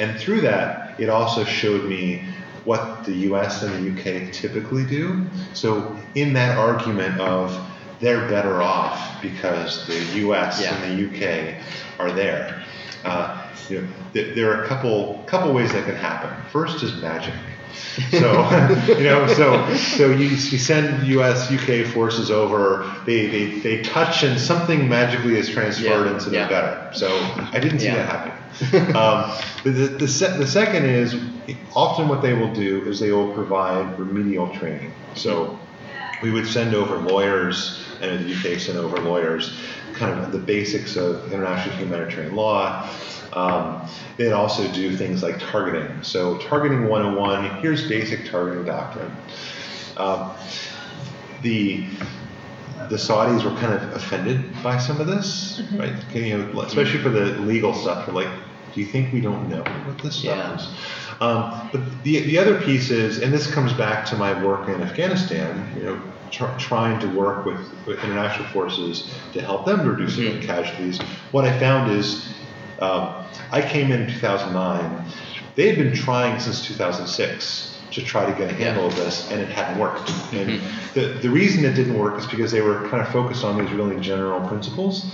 and 0.00 0.18
through 0.18 0.42
that, 0.42 0.98
it 1.00 1.08
also 1.08 1.44
showed 1.44 1.84
me 1.88 2.24
what 2.64 3.04
the 3.04 3.12
U.S. 3.28 3.62
and 3.62 3.72
the 3.74 3.90
U.K. 3.90 4.30
typically 4.30 4.84
do. 4.84 5.24
So 5.54 5.96
in 6.14 6.32
that 6.34 6.58
argument 6.58 7.20
of 7.20 7.58
they're 8.00 8.28
better 8.28 8.60
off 8.62 9.20
because 9.22 9.86
the 9.86 10.18
U.S. 10.20 10.60
Yeah. 10.60 10.74
and 10.74 10.92
the 10.92 11.02
U.K. 11.02 11.60
are 11.98 12.12
there. 12.12 12.62
Uh, 13.04 13.44
you 13.68 13.80
know, 13.80 13.88
th- 14.12 14.34
there 14.34 14.52
are 14.52 14.64
a 14.64 14.66
couple 14.68 15.22
couple 15.26 15.52
ways 15.52 15.72
that 15.72 15.84
can 15.84 15.94
happen. 15.96 16.30
First 16.50 16.82
is 16.82 16.94
magic. 17.00 17.34
So 18.10 18.48
you 18.88 19.04
know, 19.04 19.26
so 19.26 19.74
so 19.74 20.10
you, 20.10 20.28
you 20.28 20.36
send 20.58 21.06
U.S. 21.08 21.50
UK 21.50 21.86
forces 21.92 22.30
over, 22.30 22.90
they, 23.06 23.26
they, 23.26 23.44
they 23.60 23.82
touch 23.82 24.22
and 24.22 24.38
something 24.40 24.88
magically 24.88 25.36
is 25.36 25.48
transferred 25.48 26.06
Yeah, 26.06 26.14
into 26.14 26.30
yeah. 26.30 26.44
the 26.44 26.48
better. 26.50 26.90
So 26.94 27.08
I 27.52 27.58
didn't 27.60 27.80
see 27.80 27.86
Yeah. 27.86 27.96
that 27.96 28.08
happen. 28.08 28.96
um, 28.96 29.30
but 29.64 29.74
the 29.74 29.86
the, 29.98 30.08
se- 30.08 30.38
the 30.38 30.46
second 30.46 30.86
is 30.86 31.14
often 31.74 32.08
what 32.08 32.22
they 32.22 32.32
will 32.34 32.52
do 32.52 32.82
is 32.88 32.98
they 33.00 33.12
will 33.12 33.32
provide 33.34 33.98
remedial 33.98 34.52
training. 34.54 34.92
So 35.14 35.58
we 36.22 36.30
would 36.30 36.46
send 36.46 36.74
over 36.74 36.96
lawyers, 36.96 37.80
and 38.00 38.24
the 38.24 38.34
UK 38.34 38.58
sent 38.58 38.78
over 38.78 38.98
lawyers, 38.98 39.56
kind 39.98 40.18
of 40.18 40.32
the 40.32 40.38
basics 40.38 40.96
of 40.96 41.32
international 41.32 41.76
humanitarian 41.76 42.34
law. 42.34 42.88
Um, 43.32 43.86
they'd 44.16 44.32
also 44.32 44.66
do 44.72 44.96
things 44.96 45.22
like 45.22 45.38
targeting. 45.38 46.02
So, 46.02 46.38
targeting 46.38 46.86
101, 46.88 47.60
here's 47.60 47.88
basic 47.88 48.30
targeting 48.30 48.64
doctrine. 48.64 49.10
Um, 49.96 50.32
the 51.42 51.86
the 52.90 52.96
Saudis 52.96 53.44
were 53.44 53.54
kind 53.60 53.74
of 53.74 53.82
offended 53.94 54.62
by 54.62 54.78
some 54.78 54.98
of 55.00 55.06
this, 55.06 55.60
right? 55.74 55.92
You 56.14 56.38
know, 56.38 56.60
especially 56.62 57.00
for 57.00 57.10
the 57.10 57.26
legal 57.40 57.74
stuff. 57.74 58.06
They're 58.06 58.14
like, 58.14 58.30
do 58.72 58.80
you 58.80 58.86
think 58.86 59.12
we 59.12 59.20
don't 59.20 59.48
know 59.50 59.62
what 59.62 59.98
this 60.02 60.16
stuff 60.16 60.36
Yeah. 60.36 60.56
is? 60.56 60.68
Um, 61.20 61.68
but 61.72 62.02
the, 62.04 62.20
the 62.20 62.38
other 62.38 62.60
piece 62.62 62.90
is, 62.90 63.18
and 63.20 63.32
this 63.32 63.52
comes 63.52 63.72
back 63.74 64.06
to 64.06 64.16
my 64.16 64.42
work 64.42 64.68
in 64.68 64.80
Afghanistan, 64.80 65.70
you 65.76 65.82
know, 65.82 66.02
tr- 66.30 66.56
trying 66.58 67.00
to 67.00 67.06
work 67.08 67.44
with, 67.44 67.60
with 67.86 68.02
international 68.04 68.48
forces 68.48 69.12
to 69.32 69.40
help 69.40 69.66
them 69.66 69.86
reduce 69.86 70.16
civilian 70.16 70.42
casualties. 70.42 71.00
What 71.30 71.44
I 71.44 71.58
found 71.58 71.92
is, 71.92 72.34
um, 72.80 73.24
I 73.50 73.60
came 73.60 73.90
in 73.90 74.08
2009. 74.08 75.04
They 75.56 75.68
had 75.68 75.76
been 75.76 75.94
trying 75.94 76.38
since 76.38 76.64
2006 76.66 77.78
to 77.90 78.02
try 78.02 78.30
to 78.30 78.36
get 78.38 78.50
a 78.50 78.54
handle 78.54 78.86
of 78.86 78.94
this, 78.96 79.30
and 79.30 79.40
it 79.40 79.48
hadn't 79.48 79.78
worked. 79.78 80.10
And 80.32 80.60
the, 80.94 81.18
the 81.20 81.30
reason 81.30 81.64
it 81.64 81.74
didn't 81.74 81.98
work 81.98 82.18
is 82.18 82.26
because 82.26 82.52
they 82.52 82.60
were 82.60 82.88
kind 82.88 83.02
of 83.02 83.08
focused 83.08 83.44
on 83.44 83.58
these 83.58 83.72
really 83.72 83.98
general 84.00 84.46
principles. 84.46 85.06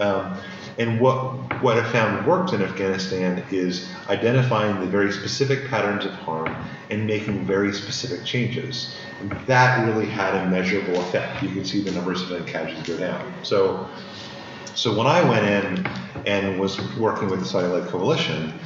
Um, 0.00 0.36
and 0.78 1.00
what 1.00 1.62
what 1.62 1.78
I 1.78 1.92
found 1.92 2.26
worked 2.26 2.52
in 2.52 2.62
Afghanistan 2.62 3.44
is 3.50 3.88
identifying 4.08 4.80
the 4.80 4.86
very 4.86 5.12
specific 5.12 5.68
patterns 5.68 6.04
of 6.04 6.12
harm 6.12 6.54
and 6.90 7.06
making 7.06 7.44
very 7.44 7.72
specific 7.72 8.24
changes. 8.24 8.96
And 9.20 9.30
that 9.46 9.86
really 9.86 10.06
had 10.06 10.34
a 10.34 10.50
measurable 10.50 11.00
effect. 11.02 11.42
You 11.42 11.50
can 11.50 11.64
see 11.64 11.82
the 11.82 11.92
numbers 11.92 12.28
of 12.30 12.46
casualties 12.46 12.86
go 12.86 12.98
down. 12.98 13.32
So 13.42 13.88
so 14.74 14.96
when 14.96 15.06
I 15.06 15.22
went 15.28 15.44
in 15.44 15.86
and 16.26 16.58
was 16.58 16.80
working 16.96 17.28
with 17.28 17.40
the 17.40 17.46
Saudi-led 17.46 17.88
coalition, 17.88 18.58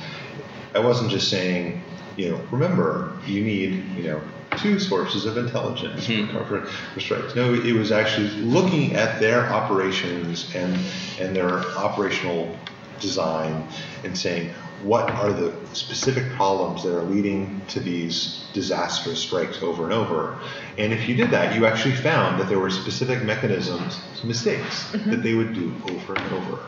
I 0.75 0.79
wasn't 0.79 1.11
just 1.11 1.29
saying, 1.29 1.83
you 2.17 2.31
know, 2.31 2.41
remember 2.51 3.13
you 3.27 3.43
need, 3.43 3.85
you 3.97 4.05
know, 4.05 4.23
two 4.57 4.79
sources 4.79 5.27
of 5.27 5.37
intelligence 5.37 6.07
for, 6.07 6.13
hmm. 6.13 6.49
for, 6.49 6.67
for 6.67 7.01
strikes. 7.01 7.35
No, 7.35 7.53
it 7.53 7.73
was 7.73 7.93
actually 7.93 8.29
looking 8.29 8.95
at 8.95 9.21
their 9.21 9.47
operations 9.47 10.55
and 10.55 10.79
and 11.21 11.35
their 11.35 11.61
operational 11.77 12.57
design 13.01 13.67
and 14.05 14.17
saying 14.17 14.51
what 14.83 15.11
are 15.11 15.33
the 15.33 15.53
specific 15.73 16.31
problems 16.33 16.83
that 16.83 16.97
are 16.97 17.03
leading 17.03 17.61
to 17.69 17.81
these 17.81 18.47
disastrous 18.57 19.19
strikes 19.21 19.63
over 19.63 19.85
and 19.85 19.93
over. 19.93 20.39
And 20.79 20.93
if 20.93 21.09
you 21.09 21.15
did 21.15 21.31
that, 21.31 21.55
you 21.55 21.67
actually 21.67 21.95
found 21.95 22.41
that 22.41 22.49
there 22.49 22.59
were 22.59 22.71
specific 22.71 23.23
mechanisms, 23.23 24.01
mistakes 24.25 24.85
mm-hmm. 24.85 25.11
that 25.11 25.23
they 25.23 25.35
would 25.35 25.55
do 25.55 25.75
over 25.91 26.15
and 26.15 26.33
over. 26.33 26.59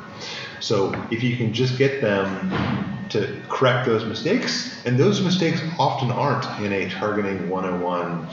So 0.61 0.93
if 1.11 1.23
you 1.23 1.37
can 1.37 1.55
just 1.55 1.79
get 1.79 2.03
them 2.03 3.09
to 3.09 3.41
correct 3.49 3.87
those 3.87 4.05
mistakes, 4.05 4.85
and 4.85 4.99
those 4.99 5.23
mistakes 5.23 5.63
often 5.79 6.11
aren't 6.11 6.45
in 6.61 6.73
a 6.73 6.91
targeting 6.91 7.49
101 7.49 8.29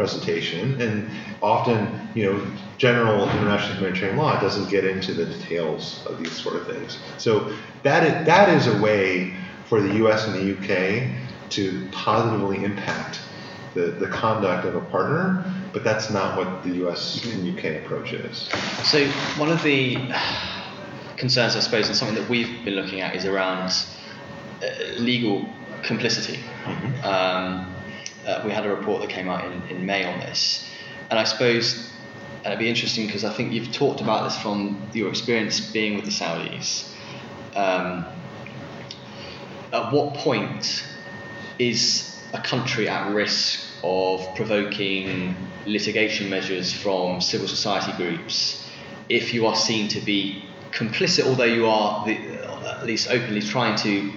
presentation, 0.00 0.80
and 0.80 1.10
often, 1.42 2.08
you 2.14 2.24
know, 2.24 2.46
general 2.78 3.28
international 3.28 3.76
humanitarian 3.76 4.16
law 4.16 4.40
doesn't 4.40 4.70
get 4.70 4.82
into 4.82 5.12
the 5.12 5.26
details 5.26 6.02
of 6.06 6.18
these 6.18 6.32
sort 6.32 6.56
of 6.56 6.66
things. 6.66 6.98
So 7.18 7.52
that 7.82 8.02
is, 8.04 8.26
that 8.26 8.48
is 8.48 8.66
a 8.66 8.80
way 8.80 9.34
for 9.66 9.82
the 9.82 9.94
U.S. 9.96 10.26
and 10.26 10.34
the 10.34 10.46
UK 10.56 11.50
to 11.50 11.86
positively 11.92 12.64
impact 12.64 13.20
the, 13.74 13.82
the 13.82 14.08
conduct 14.08 14.64
of 14.66 14.74
a 14.74 14.80
partner, 14.80 15.44
but 15.74 15.84
that's 15.84 16.08
not 16.10 16.38
what 16.38 16.64
the 16.64 16.70
U.S. 16.84 17.22
and 17.26 17.46
UK 17.46 17.84
approach 17.84 18.14
is. 18.14 18.48
So 18.84 19.06
one 19.36 19.50
of 19.50 19.62
the 19.62 19.96
concerns, 21.18 21.56
I 21.56 21.60
suppose, 21.60 21.88
and 21.88 21.96
something 21.96 22.16
that 22.16 22.28
we've 22.30 22.64
been 22.64 22.74
looking 22.74 23.02
at 23.02 23.14
is 23.14 23.26
around 23.26 23.70
uh, 24.62 24.66
legal 24.96 25.46
complicity. 25.82 26.40
Um, 27.04 27.74
uh, 28.26 28.42
we 28.44 28.50
had 28.50 28.66
a 28.66 28.74
report 28.74 29.00
that 29.02 29.10
came 29.10 29.28
out 29.28 29.44
in, 29.44 29.62
in 29.68 29.86
May 29.86 30.04
on 30.04 30.20
this, 30.20 30.68
and 31.10 31.18
I 31.18 31.24
suppose 31.24 31.90
and 32.42 32.46
it'd 32.46 32.58
be 32.58 32.70
interesting 32.70 33.06
because 33.06 33.22
I 33.22 33.32
think 33.34 33.52
you've 33.52 33.70
talked 33.70 34.00
about 34.00 34.24
this 34.24 34.40
from 34.40 34.80
your 34.94 35.10
experience 35.10 35.60
being 35.60 35.96
with 35.96 36.06
the 36.06 36.10
Saudis. 36.10 36.90
Um, 37.54 38.06
at 39.72 39.92
what 39.92 40.14
point 40.14 40.84
is 41.58 42.18
a 42.32 42.40
country 42.40 42.88
at 42.88 43.12
risk 43.12 43.60
of 43.84 44.34
provoking 44.36 45.36
litigation 45.66 46.30
measures 46.30 46.72
from 46.72 47.20
civil 47.20 47.46
society 47.46 47.92
groups 47.92 48.66
if 49.10 49.34
you 49.34 49.46
are 49.46 49.56
seen 49.56 49.88
to 49.88 50.00
be 50.00 50.44
complicit, 50.70 51.26
although 51.26 51.44
you 51.44 51.66
are 51.66 52.06
the, 52.06 52.16
at 52.78 52.86
least 52.86 53.10
openly 53.10 53.42
trying 53.42 53.76
to 53.76 54.10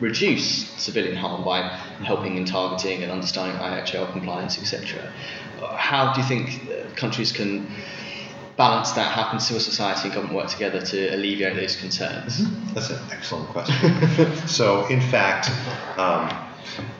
reduce 0.00 0.68
civilian 0.70 1.16
harm 1.16 1.44
by 1.44 1.78
helping 2.04 2.36
in 2.36 2.44
targeting 2.44 3.02
and 3.02 3.10
understanding 3.12 3.56
IHL 3.60 4.12
compliance, 4.12 4.58
etc. 4.58 5.12
How 5.76 6.12
do 6.12 6.20
you 6.20 6.26
think 6.26 6.70
uh, 6.70 6.94
countries 6.94 7.32
can 7.32 7.70
balance 8.56 8.92
that? 8.92 9.12
How 9.12 9.30
can 9.30 9.40
civil 9.40 9.60
society 9.60 10.08
and 10.08 10.14
government 10.14 10.36
work 10.36 10.48
together 10.48 10.80
to 10.80 11.14
alleviate 11.14 11.54
those 11.56 11.76
concerns? 11.76 12.42
That's 12.74 12.90
an 12.90 13.00
excellent 13.10 13.48
question. 13.48 14.36
so, 14.48 14.86
in 14.86 15.00
fact, 15.00 15.50
um, 15.98 16.28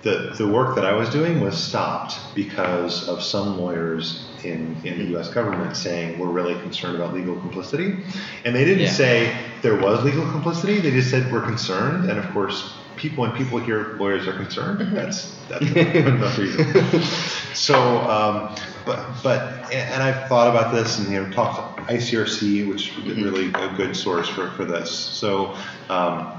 the, 0.03 0.35
the 0.39 0.47
work 0.47 0.75
that 0.77 0.85
I 0.85 0.93
was 0.95 1.09
doing 1.11 1.41
was 1.41 1.63
stopped 1.63 2.19
because 2.35 3.09
of 3.09 3.23
some 3.23 3.59
lawyers 3.61 4.25
in, 4.45 4.77
in 4.85 4.99
the 4.99 5.19
US 5.19 5.29
government 5.29 5.77
saying 5.77 6.19
we're 6.19 6.27
really 6.29 6.55
concerned 6.63 6.97
about 6.97 7.13
legal 7.15 7.37
complicity. 7.41 7.97
And 8.45 8.55
they 8.55 8.65
didn't 8.65 8.85
Yeah. 8.85 8.93
say 8.93 9.37
there 9.63 9.77
was 9.77 10.05
legal 10.05 10.29
complicity, 10.31 10.81
they 10.81 10.91
just 10.91 11.11
said 11.11 11.31
we're 11.33 11.43
concerned. 11.45 12.09
And 12.11 12.19
of 12.19 12.29
course, 12.31 12.73
people 12.99 13.23
when 13.23 13.33
people 13.33 13.59
hear 13.59 13.97
lawyers 13.97 14.27
are 14.27 14.33
concerned, 14.33 14.97
that's 14.97 15.35
that's 15.49 15.65
enough 15.65 16.39
reason. 16.39 17.03
So, 17.55 17.75
um, 17.75 18.55
but 18.85 19.05
but 19.23 19.73
and 19.73 20.01
I've 20.03 20.29
thought 20.29 20.49
about 20.49 20.73
this 20.73 20.99
and 20.99 21.11
you 21.11 21.23
know 21.23 21.31
talked 21.33 21.79
to 21.79 21.83
ICRC, 21.93 22.69
which 22.69 22.97
is 22.99 23.17
really 23.17 23.49
a 23.49 23.75
good 23.77 23.97
source 23.97 24.29
for, 24.29 24.51
for 24.51 24.65
this. 24.65 24.91
So. 24.91 25.57
Um, 25.89 26.35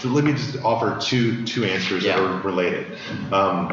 so 0.00 0.08
let 0.08 0.24
me 0.24 0.32
just 0.32 0.58
offer 0.64 0.98
two 1.00 1.44
two 1.44 1.64
answers 1.64 2.04
that 2.04 2.18
are 2.18 2.40
related. 2.40 2.86
Um, 3.32 3.70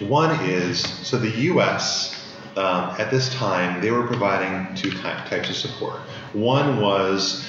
one 0.00 0.38
is 0.44 0.80
so 0.80 1.18
the 1.18 1.30
U.S. 1.30 2.34
Um, 2.56 2.94
at 2.98 3.10
this 3.10 3.32
time 3.34 3.80
they 3.80 3.90
were 3.90 4.06
providing 4.06 4.74
two 4.74 4.90
ty- 4.90 5.24
types 5.28 5.48
of 5.50 5.56
support. 5.56 6.00
One 6.32 6.80
was 6.80 7.46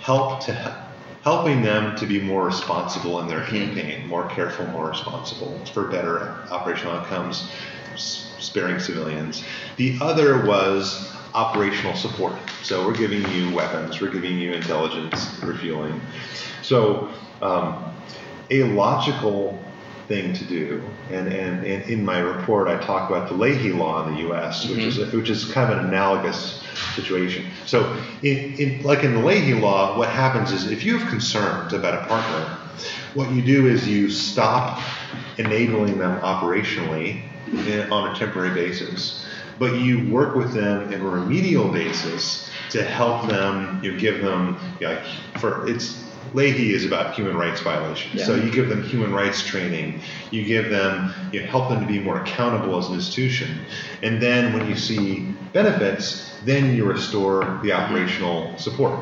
help 0.00 0.44
to 0.46 0.81
helping 1.22 1.62
them 1.62 1.96
to 1.96 2.06
be 2.06 2.20
more 2.20 2.44
responsible 2.46 3.20
in 3.20 3.28
their 3.28 3.44
campaign, 3.44 4.06
more 4.08 4.28
careful, 4.28 4.66
more 4.68 4.88
responsible 4.88 5.56
for 5.66 5.84
better 5.84 6.36
operational 6.50 6.94
outcomes, 6.94 7.48
sparing 7.96 8.80
civilians. 8.80 9.44
The 9.76 9.96
other 10.00 10.44
was 10.44 11.14
operational 11.34 11.94
support. 11.94 12.34
So 12.62 12.86
we're 12.86 12.96
giving 12.96 13.28
you 13.30 13.54
weapons, 13.54 14.00
we're 14.00 14.10
giving 14.10 14.38
you 14.38 14.52
intelligence, 14.52 15.40
refueling. 15.42 16.00
So 16.62 17.08
um, 17.40 17.94
a 18.50 18.64
logical 18.64 19.58
thing 20.12 20.34
to 20.34 20.44
do, 20.44 20.82
and, 21.10 21.26
and, 21.26 21.64
and 21.64 21.88
in 21.88 22.04
my 22.04 22.18
report 22.18 22.68
I 22.68 22.76
talk 22.84 23.08
about 23.08 23.28
the 23.28 23.34
Leahy 23.34 23.72
law 23.72 24.06
in 24.06 24.14
the 24.14 24.20
U.S., 24.28 24.68
which 24.68 24.78
mm-hmm. 24.78 25.02
is 25.02 25.12
which 25.14 25.30
is 25.30 25.50
kind 25.50 25.72
of 25.72 25.78
an 25.78 25.86
analogous 25.86 26.62
situation. 26.94 27.46
So 27.64 27.96
in, 28.22 28.54
in 28.60 28.82
like 28.82 29.04
in 29.04 29.14
the 29.14 29.20
Leahy 29.20 29.54
law, 29.54 29.96
what 29.96 30.10
happens 30.10 30.52
is 30.52 30.70
if 30.70 30.84
you 30.84 30.98
have 30.98 31.08
concerns 31.08 31.72
about 31.72 31.94
a 31.94 32.06
partner, 32.06 32.58
what 33.14 33.30
you 33.30 33.40
do 33.40 33.68
is 33.68 33.88
you 33.88 34.10
stop 34.10 34.82
enabling 35.38 35.96
them 35.98 36.20
operationally 36.20 37.22
in, 37.66 37.90
on 37.90 38.14
a 38.14 38.18
temporary 38.18 38.54
basis, 38.54 39.26
but 39.58 39.80
you 39.80 40.12
work 40.12 40.34
with 40.34 40.52
them 40.52 40.92
in 40.92 41.00
a 41.00 41.08
remedial 41.08 41.70
basis 41.72 42.50
to 42.70 42.82
help 42.82 43.28
them, 43.28 43.82
you 43.82 43.98
give 43.98 44.20
them, 44.22 44.58
like, 44.80 45.04
for 45.38 45.66
it's 45.68 46.04
Leahy 46.34 46.72
is 46.72 46.84
about 46.86 47.14
human 47.14 47.36
rights 47.36 47.60
violations. 47.60 48.24
So 48.24 48.34
you 48.34 48.50
give 48.50 48.68
them 48.68 48.82
human 48.82 49.12
rights 49.12 49.46
training, 49.46 50.00
you 50.30 50.44
give 50.44 50.70
them, 50.70 51.12
you 51.32 51.40
help 51.42 51.68
them 51.68 51.80
to 51.80 51.86
be 51.86 51.98
more 51.98 52.20
accountable 52.22 52.78
as 52.78 52.88
an 52.88 52.94
institution, 52.94 53.58
and 54.02 54.20
then 54.20 54.52
when 54.52 54.68
you 54.68 54.76
see 54.76 55.20
benefits, 55.52 56.38
then 56.44 56.74
you 56.74 56.84
restore 56.84 57.60
the 57.62 57.72
operational 57.72 58.56
support. 58.58 58.98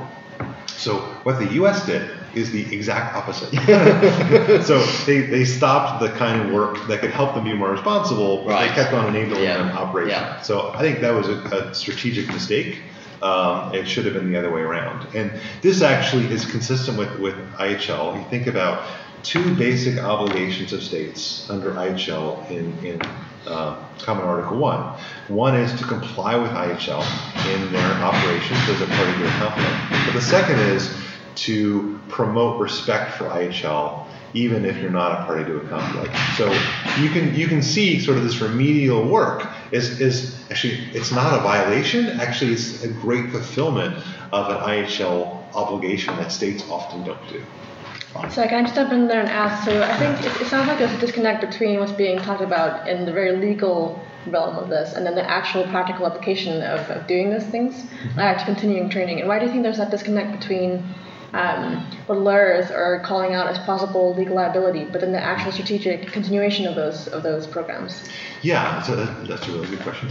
So 0.67 0.99
what 1.25 1.39
the 1.39 1.53
U.S. 1.55 1.85
did 1.87 2.11
is 2.35 2.51
the 2.53 2.63
exact 2.75 3.15
opposite. 3.15 3.51
so 4.65 4.81
they, 5.05 5.21
they 5.23 5.45
stopped 5.45 6.01
the 6.01 6.09
kind 6.11 6.41
of 6.41 6.53
work 6.53 6.87
that 6.87 7.01
could 7.01 7.11
help 7.11 7.35
them 7.35 7.45
be 7.45 7.53
more 7.53 7.71
responsible, 7.71 8.45
but 8.45 8.53
Right. 8.53 8.69
they 8.69 8.75
kept 8.75 8.93
on 8.95 9.15
enabling 9.15 9.43
Yeah. 9.43 9.59
them 9.59 9.77
operation. 9.77 10.11
Yeah. 10.11 10.41
So 10.41 10.71
I 10.75 10.79
think 10.79 11.01
that 11.01 11.11
was 11.13 11.29
a, 11.29 11.35
a 11.71 11.75
strategic 11.75 12.29
mistake. 12.29 12.81
Um, 13.23 13.75
it 13.75 13.87
should 13.87 14.07
have 14.07 14.15
been 14.15 14.33
the 14.33 14.39
other 14.39 14.51
way 14.51 14.63
around. 14.63 15.15
And 15.15 15.33
this 15.61 15.83
actually 15.83 16.27
is 16.27 16.45
consistent 16.45 16.97
with, 16.97 17.19
with 17.19 17.35
IHL. 17.55 18.17
You 18.17 18.25
think 18.31 18.47
about 18.47 18.89
two 19.23 19.55
basic 19.57 19.99
obligations 19.99 20.73
of 20.73 20.83
states 20.83 21.49
under 21.51 21.73
IHL 21.73 22.51
in, 22.51 22.73
in 22.85 23.03
uh, 23.47 23.77
Common 23.99 24.25
Article 24.25 24.57
1. 24.57 24.99
One 25.29 25.55
is 25.55 25.79
to 25.79 25.85
comply 25.85 26.37
with 26.37 26.51
IHL 26.51 27.05
in 27.55 27.73
their 27.73 27.93
operations 28.03 28.59
as 28.69 28.81
a 28.81 28.87
party 28.87 29.13
to 29.19 29.27
a 29.27 29.31
conflict. 29.33 30.07
But 30.07 30.13
the 30.15 30.23
second 30.23 30.59
is 30.59 30.95
to 31.37 32.01
promote 32.09 32.61
respect 32.61 33.13
for 33.17 33.25
IHL 33.25 34.07
even 34.35 34.65
if 34.65 34.77
you're 34.79 34.91
not 34.91 35.21
a 35.21 35.25
party 35.25 35.45
to 35.45 35.57
a 35.57 35.69
conflict. 35.69 36.15
So 36.37 36.53
you 37.01 37.11
can 37.11 37.35
you 37.35 37.49
can 37.49 37.63
see 37.63 37.99
sort 37.99 38.17
of 38.17 38.25
this 38.25 38.41
remedial 38.41 39.07
work 39.07 39.49
is, 39.73 40.01
is 40.01 40.41
actually 40.51 40.79
it's 40.93 41.13
not 41.13 41.39
a 41.39 41.43
violation. 41.43 42.21
Actually, 42.21 42.53
it's 42.53 42.83
a 42.85 42.89
great 42.89 43.31
fulfillment 43.31 43.97
of 44.33 44.49
an 44.49 44.59
IHL 44.59 45.55
obligation 45.55 46.15
that 46.17 46.33
states 46.33 46.65
often 46.71 47.05
don't 47.05 47.29
do. 47.29 47.43
So 48.31 48.43
I 48.43 48.49
can 48.49 48.65
just 48.65 48.75
jump 48.75 48.93
in 48.93 49.07
there 49.07 49.21
and 49.21 49.29
ask. 49.29 49.65
So 49.65 49.83
I 49.83 49.97
think 49.97 50.19
it, 50.27 50.41
it 50.41 50.47
sounds 50.49 50.67
like 50.67 50.79
there's 50.79 50.93
a 50.93 50.99
disconnect 50.99 51.41
between 51.41 51.79
what's 51.79 51.93
being 51.93 52.19
talked 52.19 52.43
about 52.43 52.89
in 52.89 53.07
the 53.07 53.13
very 53.13 53.37
legal 53.37 54.05
realm 54.27 54.57
of 54.57 54.69
this 54.69 54.95
and 54.95 55.07
then 55.07 55.15
the 55.15 55.29
actual 55.29 55.65
practical 55.65 56.07
application 56.07 56.63
of, 56.63 56.81
of 56.91 57.07
doing 57.07 57.31
those 57.31 57.45
things, 57.45 57.75
mm-hmm. 57.75 58.19
like 58.19 58.45
continuing 58.45 58.91
training. 58.91 59.21
And 59.21 59.29
why 59.29 59.39
do 59.39 59.47
you 59.47 59.53
think 59.53 59.63
there's 59.63 59.79
that 59.79 59.91
disconnect 59.91 60.41
between 60.41 60.85
um, 61.33 61.87
what 62.07 62.19
lawyers 62.19 62.71
are 62.71 63.01
calling 63.01 63.35
out 63.35 63.47
as 63.47 63.59
possible 63.59 64.15
legal 64.15 64.35
liability, 64.35 64.85
but 64.85 65.01
then 65.01 65.13
the 65.13 65.23
actual 65.23 65.53
strategic 65.53 66.09
continuation 66.09 66.67
of 66.67 66.75
those 66.75 67.07
of 67.09 67.23
those 67.23 67.47
programs? 67.47 68.09
Yeah, 68.43 68.83
so 68.83 68.97
that's 68.97 69.47
a 69.47 69.53
really 69.53 69.69
good 69.69 69.81
question. 69.81 70.09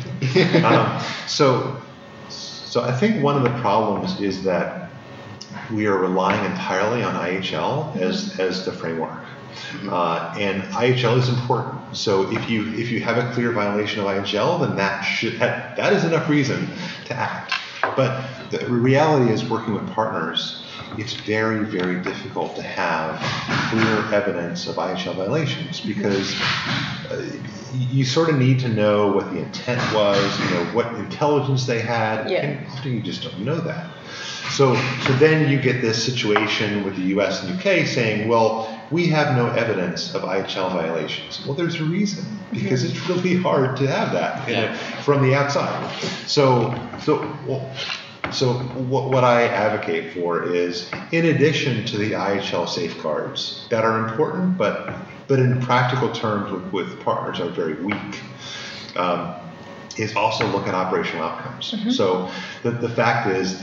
um, 0.64 1.02
so, 1.28 1.82
so 2.30 2.82
I 2.82 2.92
think 2.92 3.24
one 3.24 3.36
of 3.36 3.44
the 3.44 3.60
problems 3.60 4.22
is 4.22 4.44
that 4.44 4.92
we 5.74 5.88
are 5.88 5.98
relying 5.98 6.44
entirely 6.50 7.04
on 7.04 7.16
IHL 7.16 7.96
as 7.98 8.40
as 8.40 8.66
the 8.66 8.72
framework. 8.72 9.20
Uh, 9.90 10.34
and 10.40 10.64
IHL 10.74 11.18
is 11.18 11.28
important. 11.28 11.96
So 11.96 12.32
if 12.32 12.50
you 12.50 12.74
if 12.76 12.92
you 12.92 13.02
have 13.02 13.18
a 13.18 13.32
clear 13.34 13.52
violation 13.52 14.00
of 14.00 14.06
IHL, 14.06 14.62
then 14.62 14.78
that 14.78 15.02
should 15.02 15.40
that, 15.40 15.76
that 15.76 15.92
is 15.92 16.06
enough 16.06 16.30
reason 16.30 16.70
to 17.06 17.14
act. 17.14 17.54
But 17.96 18.24
the 18.52 18.66
reality 18.68 19.32
is, 19.32 19.44
working 19.50 19.74
with 19.74 19.90
partners, 19.92 20.64
it's 20.98 21.14
very, 21.14 21.64
very 21.66 22.02
difficult 22.02 22.56
to 22.56 22.62
have 22.62 23.20
clear 23.70 24.14
evidence 24.14 24.68
of 24.68 24.76
IHL 24.76 25.16
violations 25.16 25.82
because 25.82 26.40
uh, 27.10 27.26
you 27.74 28.04
sort 28.06 28.30
of 28.30 28.38
need 28.38 28.60
to 28.60 28.68
know 28.70 29.12
what 29.12 29.32
the 29.32 29.40
intent 29.40 29.82
was, 29.94 30.40
you 30.40 30.46
know, 30.52 30.66
what 30.74 30.94
intelligence 30.96 31.66
they 31.66 31.80
had, 31.80 32.30
yeah. 32.30 32.46
and 32.46 32.68
often 32.68 32.94
you 32.94 33.02
just 33.02 33.24
don't 33.24 33.40
know 33.40 33.60
that. 33.60 33.90
So, 34.50 34.76
so 35.06 35.14
then 35.14 35.50
you 35.50 35.62
get 35.62 35.82
this 35.82 36.04
situation 36.04 36.84
with 36.84 36.96
the 36.96 37.04
U.S. 37.14 37.44
and 37.44 37.58
UK 37.58 37.86
saying, 37.86 38.28
well, 38.28 38.76
we 38.92 39.08
have 39.08 39.36
no 39.36 39.48
evidence 39.52 40.16
of 40.16 40.24
IHL 40.24 40.74
violations. 40.74 41.46
Well, 41.46 41.56
there's 41.56 41.80
a 41.80 41.84
reason 41.84 42.26
because 42.52 42.84
it's 42.84 43.08
really 43.08 43.36
hard 43.36 43.78
to 43.78 43.88
have 43.88 44.12
that 44.14 44.50
yeah. 44.50 44.76
from 45.02 45.22
the 45.22 45.36
outside. 45.36 45.92
So, 46.26 46.74
so 47.00 47.20
well, 47.46 47.70
so 48.32 48.54
what, 48.54 49.10
what 49.10 49.24
I 49.24 49.44
advocate 49.48 50.14
for 50.14 50.44
is, 50.44 50.90
in 51.12 51.26
addition 51.26 51.86
to 51.86 51.98
the 51.98 52.12
IHL 52.12 52.68
safeguards 52.68 53.68
that 53.70 53.84
are 53.84 54.08
important, 54.08 54.58
but 54.58 54.96
but 55.28 55.38
in 55.38 55.62
practical 55.62 56.12
terms 56.12 56.52
with, 56.52 56.74
with 56.74 57.00
partners 57.02 57.40
are 57.40 57.50
very 57.50 57.76
weak. 57.76 58.20
Um, 58.96 59.36
is 60.00 60.16
also 60.16 60.48
look 60.48 60.68
at 60.68 60.74
operational 60.74 61.26
outcomes. 61.26 61.72
Mm-hmm. 61.72 61.92
So 61.92 62.32
the, 62.64 62.72
the 62.72 62.90
fact 62.90 63.28
is, 63.28 63.62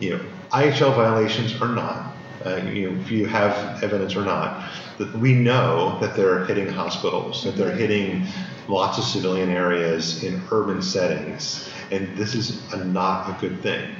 you 0.00 0.10
know, 0.10 0.24
IHL 0.52 0.94
violations 0.94 1.60
are 1.60 1.68
not, 1.68 2.14
uh, 2.46 2.56
you 2.56 2.90
know, 2.90 3.00
if 3.00 3.10
you 3.10 3.26
have 3.26 3.82
evidence 3.82 4.14
or 4.14 4.24
not, 4.24 4.70
that 4.98 5.12
we 5.18 5.34
know 5.34 5.98
that 6.00 6.14
they're 6.14 6.44
hitting 6.44 6.68
hospitals, 6.68 7.42
that 7.44 7.56
they're 7.56 7.74
hitting 7.74 8.26
lots 8.68 8.98
of 8.98 9.04
civilian 9.04 9.50
areas 9.50 10.22
in 10.22 10.40
urban 10.50 10.82
settings, 10.82 11.68
and 11.92 12.16
this 12.16 12.34
is 12.34 12.72
a, 12.72 12.84
not 12.84 13.28
a 13.28 13.40
good 13.40 13.60
thing. 13.62 13.94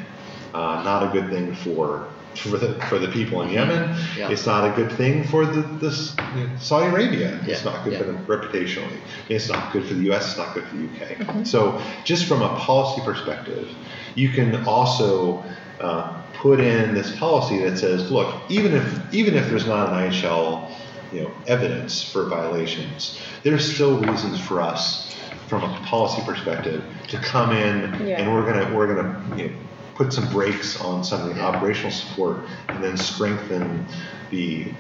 Uh, 0.55 0.83
not 0.83 1.03
a 1.03 1.13
good 1.13 1.31
thing 1.31 1.55
for 1.55 2.09
for 2.35 2.57
the 2.57 2.81
for 2.87 2.99
the 2.99 3.09
people 3.09 3.43
in 3.43 3.51
Yemen. 3.51 3.95
Yeah. 4.17 4.31
It's 4.31 4.47
not 4.47 4.65
a 4.71 4.75
good 4.75 4.91
thing 4.93 5.25
for 5.25 5.45
the 5.45 5.63
this 5.79 6.17
Saudi 6.59 6.87
Arabia. 6.87 7.41
Yeah. 7.47 7.53
It's 7.53 7.65
not 7.65 7.85
good 7.85 7.95
yeah. 7.95 7.99
for 8.01 8.05
them 8.05 8.27
reputationally. 8.27 8.99
It's 9.29 9.49
not 9.49 9.73
good 9.73 9.87
for 9.87 9.95
the 9.95 10.05
U.S. 10.05 10.29
It's 10.29 10.39
not 10.39 10.55
good 10.55 10.65
for 10.65 10.77
the 10.77 10.85
UK. 10.85 11.17
Mm-hmm. 11.19 11.45
So 11.45 11.81
just 12.05 12.27
from 12.27 12.43
a 12.43 12.57
policy 12.57 13.03
perspective, 13.05 13.69
you 14.15 14.31
can 14.31 14.65
also 14.67 15.45
uh, 15.81 16.23
put 16.35 16.61
in 16.61 16.95
this 16.95 17.15
policy 17.17 17.59
that 17.61 17.79
says, 17.79 18.11
look, 18.11 18.35
even 18.51 18.75
if 18.75 19.15
even 19.15 19.35
if 19.35 19.49
there's 19.49 19.67
not 19.67 19.89
an 19.89 20.11
IHL 20.11 20.71
you 21.13 21.23
know 21.23 21.31
evidence 21.47 22.03
for 22.03 22.25
violations, 22.25 23.21
there's 23.43 23.75
still 23.75 23.99
reasons 23.99 24.41
for 24.41 24.61
us 24.61 25.13
from 25.53 25.65
a 25.65 25.81
policy 25.81 26.23
perspective 26.25 26.83
to 27.09 27.19
come 27.19 27.53
in 27.53 28.09
yeah. 28.09 28.19
and 28.19 28.33
we're 28.33 28.51
gonna 28.51 28.75
we're 28.75 28.87
gonna 28.87 29.37
you 29.37 29.51
know, 29.51 29.55
put 29.95 30.11
some 30.11 30.27
brakes 30.33 30.81
on 30.81 31.05
some 31.05 31.29
of 31.29 31.37
the 31.37 31.43
operational 31.43 31.91
support 31.91 32.39
and 32.69 32.83
then 32.83 32.97
strengthen 32.97 33.85
the 34.31 34.73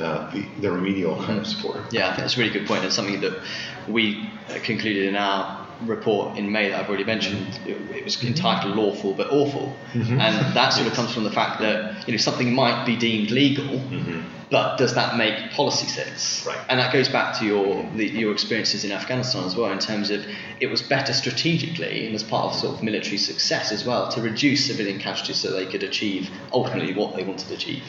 uh, 0.00 0.30
the, 0.30 0.46
the, 0.62 0.72
remedial 0.72 1.14
kind 1.24 1.38
of 1.38 1.46
support. 1.46 1.76
Yeah, 1.92 2.06
I 2.06 2.08
think 2.12 2.20
that's 2.20 2.36
a 2.38 2.40
really 2.40 2.52
good 2.54 2.66
point. 2.66 2.84
It's 2.84 2.96
something 2.96 3.20
that 3.20 3.38
we 3.86 4.30
concluded 4.62 5.08
in 5.08 5.14
our 5.14 5.63
report 5.82 6.38
in 6.38 6.50
May 6.50 6.70
that 6.70 6.80
I've 6.80 6.88
already 6.88 7.04
mentioned. 7.04 7.58
It, 7.66 7.76
it 7.94 8.04
was 8.04 8.22
entitled 8.22 8.76
"Lawful 8.76 9.14
but 9.14 9.30
Awful," 9.30 9.74
mm-hmm. 9.92 10.20
and 10.20 10.54
that 10.54 10.72
sort 10.72 10.86
of 10.86 10.94
comes 10.94 11.12
from 11.12 11.24
the 11.24 11.30
fact 11.30 11.60
that 11.60 12.06
you 12.06 12.12
know 12.12 12.18
something 12.18 12.52
might 12.54 12.84
be 12.84 12.96
deemed 12.96 13.30
legal, 13.30 13.64
mm-hmm. 13.64 14.22
but 14.50 14.76
does 14.76 14.94
that 14.94 15.16
make 15.16 15.50
policy 15.52 15.86
sense? 15.86 16.44
Right. 16.46 16.58
And 16.68 16.78
that 16.80 16.92
goes 16.92 17.08
back 17.08 17.38
to 17.38 17.44
your 17.44 17.88
the, 17.94 18.06
your 18.06 18.32
experiences 18.32 18.84
in 18.84 18.92
Afghanistan 18.92 19.44
as 19.44 19.56
well, 19.56 19.70
in 19.70 19.78
terms 19.78 20.10
of 20.10 20.24
it 20.60 20.66
was 20.68 20.82
better 20.82 21.12
strategically 21.12 22.06
and 22.06 22.14
as 22.14 22.22
part 22.22 22.52
of 22.52 22.58
sort 22.58 22.76
of 22.76 22.82
military 22.82 23.18
success 23.18 23.72
as 23.72 23.84
well 23.84 24.08
to 24.12 24.20
reduce 24.20 24.66
civilian 24.66 24.98
casualties 24.98 25.36
so 25.36 25.52
they 25.52 25.66
could 25.66 25.82
achieve 25.82 26.30
ultimately 26.52 26.94
what 26.94 27.14
they 27.16 27.22
wanted 27.22 27.48
to 27.48 27.54
achieve. 27.54 27.84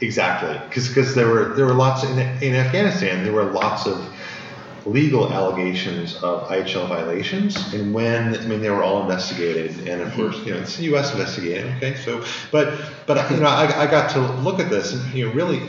Exactly, 0.00 0.58
because 0.68 1.14
there 1.14 1.28
were 1.28 1.54
there 1.54 1.66
were 1.66 1.74
lots 1.74 2.04
in 2.04 2.18
in 2.18 2.54
Afghanistan 2.54 3.24
there 3.24 3.32
were 3.32 3.44
lots 3.44 3.86
of 3.86 3.98
legal 4.88 5.32
allegations 5.32 6.16
of 6.22 6.48
IHL 6.48 6.88
violations, 6.88 7.56
and 7.74 7.92
when 7.92 8.36
I 8.36 8.46
mean 8.46 8.60
they 8.60 8.70
were 8.70 8.82
all 8.82 9.02
investigated, 9.02 9.88
and 9.88 10.00
of 10.02 10.12
course 10.14 10.36
you 10.38 10.52
know 10.52 10.60
it's 10.60 10.76
the 10.76 10.84
U.S. 10.84 11.12
investigating. 11.12 11.72
Okay, 11.76 11.94
so 11.96 12.24
but 12.50 12.78
but 13.06 13.30
you 13.30 13.38
know 13.38 13.46
I, 13.46 13.82
I 13.82 13.86
got 13.86 14.10
to 14.12 14.20
look 14.20 14.60
at 14.60 14.70
this, 14.70 14.92
and 14.92 15.14
you 15.14 15.26
know 15.26 15.32
really 15.32 15.60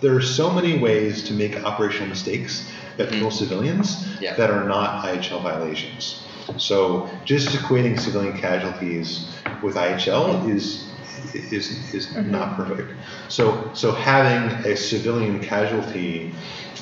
there 0.00 0.14
are 0.14 0.22
so 0.22 0.50
many 0.50 0.78
ways 0.78 1.22
to 1.24 1.32
make 1.32 1.56
operational 1.64 2.08
mistakes 2.08 2.70
that 2.96 3.08
kill 3.08 3.28
mm-hmm. 3.28 3.30
civilians 3.30 4.06
yeah. 4.20 4.34
that 4.34 4.50
are 4.50 4.64
not 4.64 5.04
IHL 5.04 5.42
violations. 5.42 6.22
So 6.58 7.08
just 7.24 7.48
equating 7.48 7.98
civilian 7.98 8.36
casualties 8.36 9.34
with 9.62 9.76
IHL 9.76 10.48
is 10.48 10.90
is 11.34 11.94
is 11.94 12.06
mm-hmm. 12.08 12.30
not 12.30 12.56
perfect. 12.56 12.92
So 13.28 13.70
so 13.74 13.92
having 13.92 14.64
a 14.66 14.76
civilian 14.76 15.40
casualty 15.40 16.34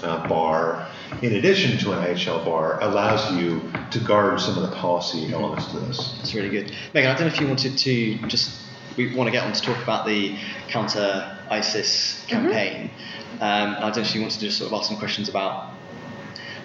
uh, 0.02 0.26
bar 0.28 0.88
in 1.20 1.34
addition 1.34 1.78
to 1.78 1.92
an 1.92 2.04
IHL 2.04 2.44
bar, 2.44 2.80
allows 2.80 3.32
you 3.32 3.60
to 3.90 3.98
guard 4.00 4.40
some 4.40 4.56
of 4.56 4.68
the 4.68 4.76
policy 4.76 5.24
mm-hmm. 5.24 5.34
elements 5.34 5.66
to 5.66 5.78
this. 5.80 6.14
That's 6.18 6.34
really 6.34 6.48
good. 6.48 6.72
Megan, 6.94 7.10
I 7.10 7.18
don't 7.18 7.28
know 7.28 7.34
if 7.34 7.40
you 7.40 7.46
wanted 7.46 7.76
to 7.78 8.14
just, 8.28 8.58
we 8.96 9.14
want 9.14 9.28
to 9.28 9.32
get 9.32 9.44
on 9.44 9.52
to 9.52 9.60
talk 9.60 9.82
about 9.82 10.06
the 10.06 10.36
counter 10.68 11.38
ISIS 11.50 12.24
mm-hmm. 12.26 12.28
campaign. 12.28 12.88
Mm-hmm. 12.88 13.42
Um, 13.42 13.76
I 13.78 13.80
don't 13.80 13.96
know 13.96 14.02
if 14.02 14.14
you 14.14 14.20
wanted 14.20 14.40
to 14.40 14.46
just 14.46 14.58
sort 14.58 14.72
of 14.72 14.78
ask 14.78 14.88
some 14.88 14.98
questions 14.98 15.28
about 15.28 15.72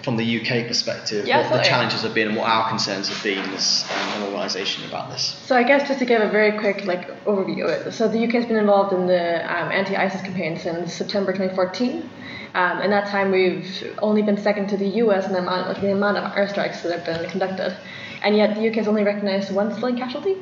from 0.02 0.16
the 0.16 0.40
UK 0.40 0.66
perspective, 0.66 1.26
yeah, 1.26 1.50
what 1.50 1.58
the 1.58 1.62
challenges 1.62 2.02
have 2.02 2.14
been 2.14 2.28
and 2.28 2.36
what 2.36 2.48
our 2.48 2.68
concerns 2.68 3.08
have 3.08 3.22
been 3.22 3.44
as 3.50 3.84
um, 3.90 4.22
an 4.22 4.32
organisation 4.32 4.88
about 4.88 5.10
this. 5.10 5.22
So 5.44 5.56
I 5.56 5.62
guess 5.64 5.86
just 5.86 5.98
to 5.98 6.06
give 6.06 6.22
a 6.22 6.28
very 6.30 6.58
quick 6.58 6.86
like 6.86 7.24
overview 7.24 7.64
of 7.64 7.86
it. 7.86 7.92
So 7.92 8.08
the 8.08 8.24
UK 8.24 8.32
has 8.32 8.46
been 8.46 8.56
involved 8.56 8.92
in 8.92 9.06
the 9.06 9.40
um, 9.44 9.70
anti-ISIS 9.70 10.22
campaign 10.22 10.58
since 10.58 10.94
September 10.94 11.32
2014. 11.32 12.08
Um, 12.54 12.80
in 12.80 12.90
that 12.90 13.08
time, 13.08 13.30
we've 13.30 13.94
only 13.98 14.22
been 14.22 14.36
second 14.36 14.68
to 14.68 14.76
the 14.76 14.88
US 15.02 15.26
in 15.26 15.32
the 15.32 15.38
amount, 15.38 15.68
like 15.68 15.80
the 15.80 15.92
amount 15.92 16.16
of 16.18 16.32
airstrikes 16.32 16.82
that 16.82 16.92
have 16.92 17.04
been 17.04 17.28
conducted, 17.30 17.76
and 18.22 18.36
yet 18.36 18.54
the 18.54 18.68
UK 18.68 18.76
has 18.76 18.88
only 18.88 19.04
recognised 19.04 19.54
one 19.54 19.72
civilian 19.72 19.98
casualty. 19.98 20.36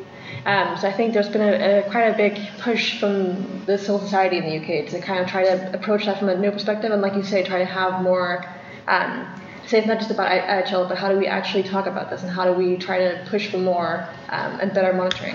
Um, 0.44 0.76
so 0.76 0.88
I 0.88 0.92
think 0.92 1.12
there's 1.12 1.28
been 1.28 1.42
a, 1.42 1.80
a, 1.80 1.90
quite 1.90 2.04
a 2.04 2.16
big 2.16 2.38
push 2.60 3.00
from 3.00 3.64
the 3.66 3.76
civil 3.78 3.98
society 3.98 4.38
in 4.38 4.44
the 4.44 4.56
UK 4.58 4.88
to 4.90 5.00
kind 5.00 5.20
of 5.20 5.28
try 5.28 5.44
to 5.44 5.74
approach 5.74 6.06
that 6.06 6.18
from 6.18 6.28
a 6.28 6.36
new 6.36 6.50
perspective, 6.50 6.92
and 6.92 7.02
like 7.02 7.14
you 7.14 7.24
say, 7.24 7.42
try 7.42 7.58
to 7.58 7.64
have 7.64 8.02
more. 8.02 8.44
Um, 8.86 9.26
say 9.66 9.78
it's 9.78 9.88
not 9.88 9.98
just 9.98 10.12
about 10.12 10.30
IHL, 10.30 10.88
but 10.88 10.96
how 10.96 11.10
do 11.10 11.18
we 11.18 11.26
actually 11.26 11.64
talk 11.64 11.86
about 11.86 12.08
this, 12.08 12.22
and 12.22 12.30
how 12.30 12.44
do 12.44 12.52
we 12.52 12.76
try 12.76 12.98
to 12.98 13.26
push 13.28 13.50
for 13.50 13.58
more 13.58 14.08
um, 14.28 14.60
and 14.60 14.72
better 14.72 14.92
monitoring. 14.92 15.34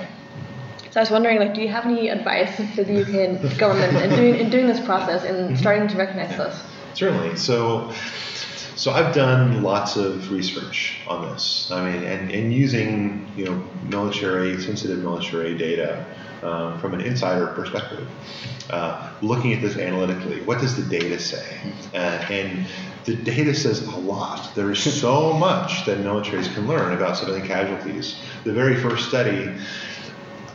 So 0.92 1.00
I 1.00 1.04
was 1.04 1.10
wondering, 1.10 1.40
like, 1.40 1.54
do 1.54 1.62
you 1.62 1.70
have 1.70 1.86
any 1.86 2.10
advice 2.10 2.54
for 2.76 2.84
the 2.84 3.02
UK 3.02 3.58
government 3.58 3.96
in 3.96 4.10
doing, 4.10 4.36
in 4.36 4.50
doing 4.50 4.68
this 4.68 4.80
process 4.82 5.24
and 5.24 5.52
mm-hmm. 5.52 5.56
starting 5.56 5.88
to 5.88 5.96
recognize 5.96 6.36
this? 6.36 6.62
Certainly. 6.96 7.38
So, 7.38 7.94
so 8.76 8.92
I've 8.92 9.16
done 9.16 9.64
lots 9.64 9.96
of 9.96 10.30
research 10.34 10.98
on 11.08 11.32
this. 11.32 11.72
I 11.72 11.90
mean, 11.90 12.04
and, 12.04 12.30
and 12.30 12.54
using 12.54 13.32
you 13.38 13.46
know 13.46 13.64
military 13.88 14.62
sensitive 14.62 15.00
military 15.00 15.58
data 15.58 16.06
um, 16.44 16.78
from 16.80 16.94
an 16.94 17.00
insider 17.00 17.48
perspective, 17.48 18.06
uh, 18.70 19.14
looking 19.22 19.54
at 19.54 19.62
this 19.62 19.78
analytically. 19.78 20.42
What 20.42 20.60
does 20.60 20.76
the 20.76 20.84
data 20.84 21.20
say? 21.20 21.58
Uh, 21.94 21.98
and 21.98 22.68
the 23.06 23.16
data 23.16 23.54
says 23.54 23.88
a 23.88 23.98
lot. 23.98 24.54
There 24.56 24.70
is 24.70 25.00
so 25.00 25.32
much 25.32 25.86
that 25.86 26.00
militaries 26.00 26.54
can 26.54 26.68
learn 26.68 26.94
about 26.94 27.16
civilian 27.16 27.48
casualties. 27.48 28.20
The 28.44 28.52
very 28.52 28.76
first 28.76 29.08
study 29.08 29.56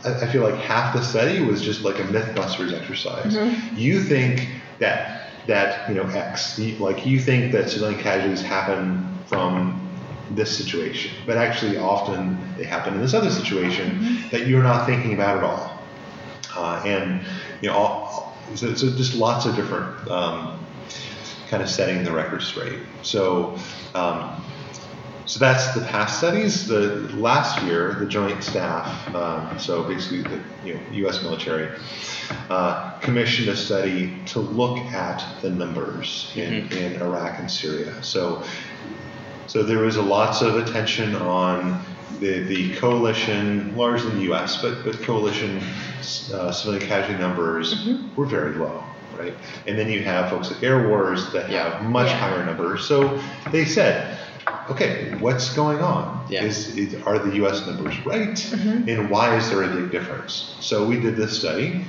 I, 0.07 0.31
feel 0.31 0.43
like 0.43 0.55
half 0.55 0.93
the 0.93 1.01
study 1.01 1.41
was 1.43 1.61
just 1.61 1.81
like 1.81 1.99
a 1.99 2.03
MythBusters 2.03 2.73
exercise. 2.73 3.35
Mm-hmm. 3.35 3.77
You 3.77 4.01
think 4.01 4.49
that 4.79 5.31
that 5.47 5.87
you 5.89 5.95
know 5.95 6.03
X, 6.03 6.59
like 6.79 7.05
you 7.05 7.19
think 7.19 7.51
that 7.53 7.69
civilian 7.69 7.99
casualties 7.99 8.41
happen 8.41 9.17
from 9.27 9.83
this 10.31 10.55
situation, 10.55 11.11
but 11.25 11.37
actually 11.37 11.77
often 11.77 12.37
they 12.57 12.63
happen 12.63 12.93
in 12.93 13.01
this 13.01 13.13
other 13.13 13.29
situation 13.29 14.23
that 14.31 14.47
you're 14.47 14.63
not 14.63 14.85
thinking 14.85 15.13
about 15.13 15.37
at 15.37 15.43
all. 15.43 15.79
Uh, 16.55 16.81
and 16.85 17.21
you 17.61 17.69
know, 17.69 17.75
all, 17.75 18.37
so, 18.55 18.73
so 18.75 18.89
just 18.95 19.15
lots 19.15 19.45
of 19.45 19.55
different 19.55 20.09
um, 20.09 20.59
kind 21.49 21.63
of 21.63 21.69
setting 21.69 22.03
the 22.03 22.11
record 22.11 22.41
straight. 22.41 22.79
So. 23.03 23.57
Um, 23.93 24.43
so 25.27 25.39
that's 25.39 25.73
the 25.73 25.81
past 25.81 26.17
studies. 26.17 26.67
The 26.67 27.09
last 27.15 27.61
year, 27.63 27.95
the 27.99 28.05
Joint 28.07 28.43
Staff, 28.43 29.13
um, 29.13 29.59
so 29.59 29.83
basically 29.83 30.23
the 30.23 30.41
you 30.63 30.73
know, 30.75 30.81
U.S. 30.91 31.21
military, 31.21 31.69
uh, 32.49 32.97
commissioned 32.99 33.49
a 33.49 33.55
study 33.55 34.23
to 34.27 34.39
look 34.39 34.77
at 34.93 35.23
the 35.41 35.49
numbers 35.49 36.31
in, 36.35 36.67
Mhm. 36.69 36.71
in 36.95 37.01
Iraq 37.01 37.39
and 37.39 37.51
Syria. 37.51 38.01
So, 38.03 38.43
so 39.47 39.63
there 39.63 39.79
was 39.79 39.95
a 39.97 40.01
lots 40.01 40.41
of 40.41 40.55
attention 40.57 41.15
on 41.15 41.83
the, 42.19 42.39
the 42.43 42.73
coalition, 42.75 43.75
largely 43.75 44.11
the 44.11 44.21
U.S., 44.31 44.61
but 44.61 44.83
but 44.85 45.01
coalition 45.03 45.61
uh, 46.33 46.51
civilian 46.51 46.87
casualty 46.87 47.19
numbers 47.21 47.87
were 48.15 48.25
very 48.25 48.55
low, 48.55 48.81
right? 49.11 49.33
And 49.67 49.77
then 49.77 49.89
you 49.89 50.03
have 50.03 50.29
folks 50.29 50.49
like 50.51 50.61
Airwars 50.61 51.31
that 51.33 51.49
Yeah. 51.49 51.79
have 51.79 51.83
much 51.83 52.07
Yeah. 52.07 52.17
higher 52.17 52.45
numbers. 52.45 52.85
So 52.85 53.19
they 53.51 53.65
said, 53.65 54.17
okay, 54.71 55.13
what's 55.19 55.53
going 55.55 55.79
on? 55.79 56.25
Yeah. 56.29 56.43
Is, 56.43 56.77
is 56.77 56.95
are 57.03 57.19
the 57.19 57.35
U.S. 57.37 57.65
numbers 57.65 57.95
right? 58.05 58.53
And 58.53 59.09
why 59.09 59.35
is 59.37 59.49
there 59.49 59.63
a 59.63 59.67
big 59.67 59.91
difference? 59.91 60.55
So 60.59 60.85
we 60.85 60.99
did 60.99 61.15
this 61.15 61.39
study, 61.39 61.85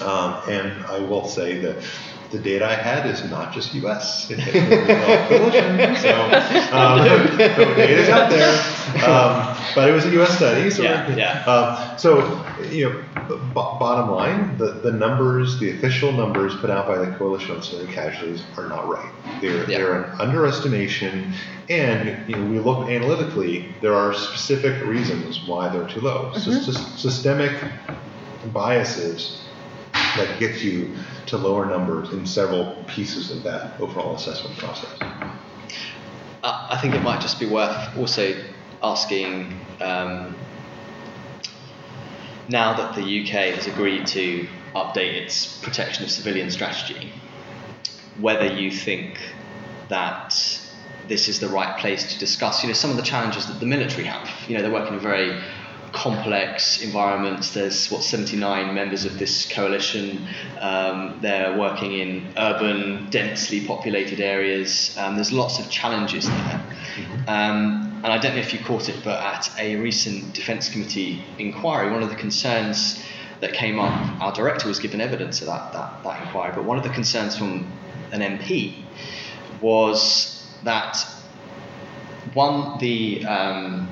um, 0.00 0.40
and 0.48 0.84
I 0.86 0.98
will 0.98 1.28
say 1.28 1.58
that 1.60 1.84
the 2.30 2.38
data 2.38 2.64
I 2.66 2.74
had 2.74 3.06
is 3.06 3.28
not 3.30 3.52
just 3.52 3.74
U.S. 3.74 4.30
It 4.30 4.38
has 4.38 4.54
a 4.54 5.28
coalition, 5.28 5.96
so 5.96 6.76
um, 6.76 6.98
the 7.36 7.74
data's 7.76 8.08
out 8.08 8.30
there. 8.30 8.54
Um, 9.08 9.56
but 9.74 9.88
it 9.88 9.92
was 9.92 10.04
a 10.06 10.10
U.S. 10.12 10.36
study, 10.36 10.70
so 10.70 10.82
Yeah, 10.82 11.14
yeah. 11.16 11.44
um, 11.44 11.98
so, 11.98 12.18
you 12.70 12.88
know, 12.90 13.02
b- 13.28 13.36
bottom 13.54 14.10
line, 14.10 14.56
the, 14.58 14.72
the 14.72 14.92
numbers, 14.92 15.58
the 15.60 15.70
official 15.76 16.12
numbers 16.12 16.54
put 16.56 16.70
out 16.70 16.86
by 16.86 16.98
the 16.98 17.06
Coalition 17.16 17.54
on 17.56 17.62
Civilian 17.62 17.92
Casualties 17.92 18.42
are 18.56 18.68
not 18.68 18.88
right. 18.88 19.12
They're, 19.40 19.68
Yeah. 19.70 19.78
they're 19.78 20.02
an 20.04 20.20
underestimation, 20.20 21.32
and 21.68 22.28
you 22.28 22.36
know, 22.36 22.46
we 22.50 22.58
look 22.58 22.88
analytically, 22.88 23.74
there 23.80 23.94
are 23.94 24.12
specific 24.14 24.84
reasons 24.86 25.46
why 25.46 25.68
they're 25.68 25.88
too 25.88 26.00
low. 26.00 26.32
Sys- 26.34 26.98
systemic 26.98 27.52
biases 28.52 29.39
that 30.16 30.38
gets 30.38 30.62
you 30.62 30.94
to 31.26 31.36
lower 31.36 31.66
numbers 31.66 32.12
in 32.12 32.26
several 32.26 32.84
pieces 32.88 33.30
of 33.30 33.42
that 33.42 33.80
overall 33.80 34.16
assessment 34.16 34.56
process. 34.58 34.96
Uh, 36.42 36.66
I 36.70 36.78
think 36.80 36.94
it 36.94 37.02
might 37.02 37.20
just 37.20 37.38
be 37.38 37.46
worth 37.46 37.96
also 37.96 38.34
asking 38.82 39.60
um, 39.80 40.34
now 42.48 42.74
that 42.74 42.94
the 42.94 43.02
UK 43.02 43.54
has 43.54 43.66
agreed 43.66 44.06
to 44.08 44.48
update 44.74 45.14
its 45.14 45.58
protection 45.58 46.04
of 46.04 46.10
civilian 46.10 46.50
strategy, 46.50 47.12
whether 48.18 48.46
you 48.46 48.70
think 48.70 49.18
that 49.88 50.34
this 51.08 51.28
is 51.28 51.40
the 51.40 51.48
right 51.48 51.78
place 51.78 52.12
to 52.12 52.18
discuss, 52.18 52.62
you 52.62 52.68
know, 52.68 52.74
some 52.74 52.90
of 52.90 52.96
the 52.96 53.02
challenges 53.02 53.46
that 53.46 53.60
the 53.60 53.66
military 53.66 54.04
have. 54.04 54.30
You 54.48 54.56
know, 54.56 54.62
they're 54.62 54.72
working 54.72 54.94
in 54.94 55.00
very 55.00 55.40
complex 55.92 56.82
environments. 56.82 57.52
There's 57.52 57.90
what 57.90 58.02
79 58.02 58.74
members 58.74 59.04
of 59.04 59.18
this 59.18 59.50
coalition. 59.50 60.26
Um, 60.60 61.18
they're 61.20 61.56
working 61.58 61.92
in 61.92 62.32
urban, 62.36 63.08
densely 63.10 63.66
populated 63.66 64.20
areas. 64.20 64.96
Um, 64.98 65.14
there's 65.14 65.32
lots 65.32 65.58
of 65.58 65.70
challenges 65.70 66.26
there. 66.26 66.62
Um, 67.28 68.00
and 68.02 68.06
I 68.06 68.18
don't 68.18 68.34
know 68.34 68.40
if 68.40 68.52
you 68.52 68.60
caught 68.60 68.88
it, 68.88 68.96
but 69.04 69.22
at 69.22 69.50
a 69.58 69.76
recent 69.76 70.32
Defence 70.34 70.68
Committee 70.68 71.22
inquiry, 71.38 71.90
one 71.90 72.02
of 72.02 72.08
the 72.08 72.16
concerns 72.16 73.04
that 73.40 73.52
came 73.52 73.78
up, 73.78 74.22
our 74.22 74.32
director 74.32 74.68
was 74.68 74.78
given 74.78 75.00
evidence 75.00 75.40
of 75.40 75.46
that, 75.48 75.72
that, 75.72 76.02
that 76.04 76.22
inquiry, 76.22 76.52
but 76.54 76.64
one 76.64 76.76
of 76.76 76.84
the 76.84 76.90
concerns 76.90 77.36
from 77.36 77.70
an 78.12 78.20
MP 78.20 78.82
was 79.60 80.46
that 80.64 80.96
one, 82.34 82.78
the 82.78 83.24
um, 83.26 83.88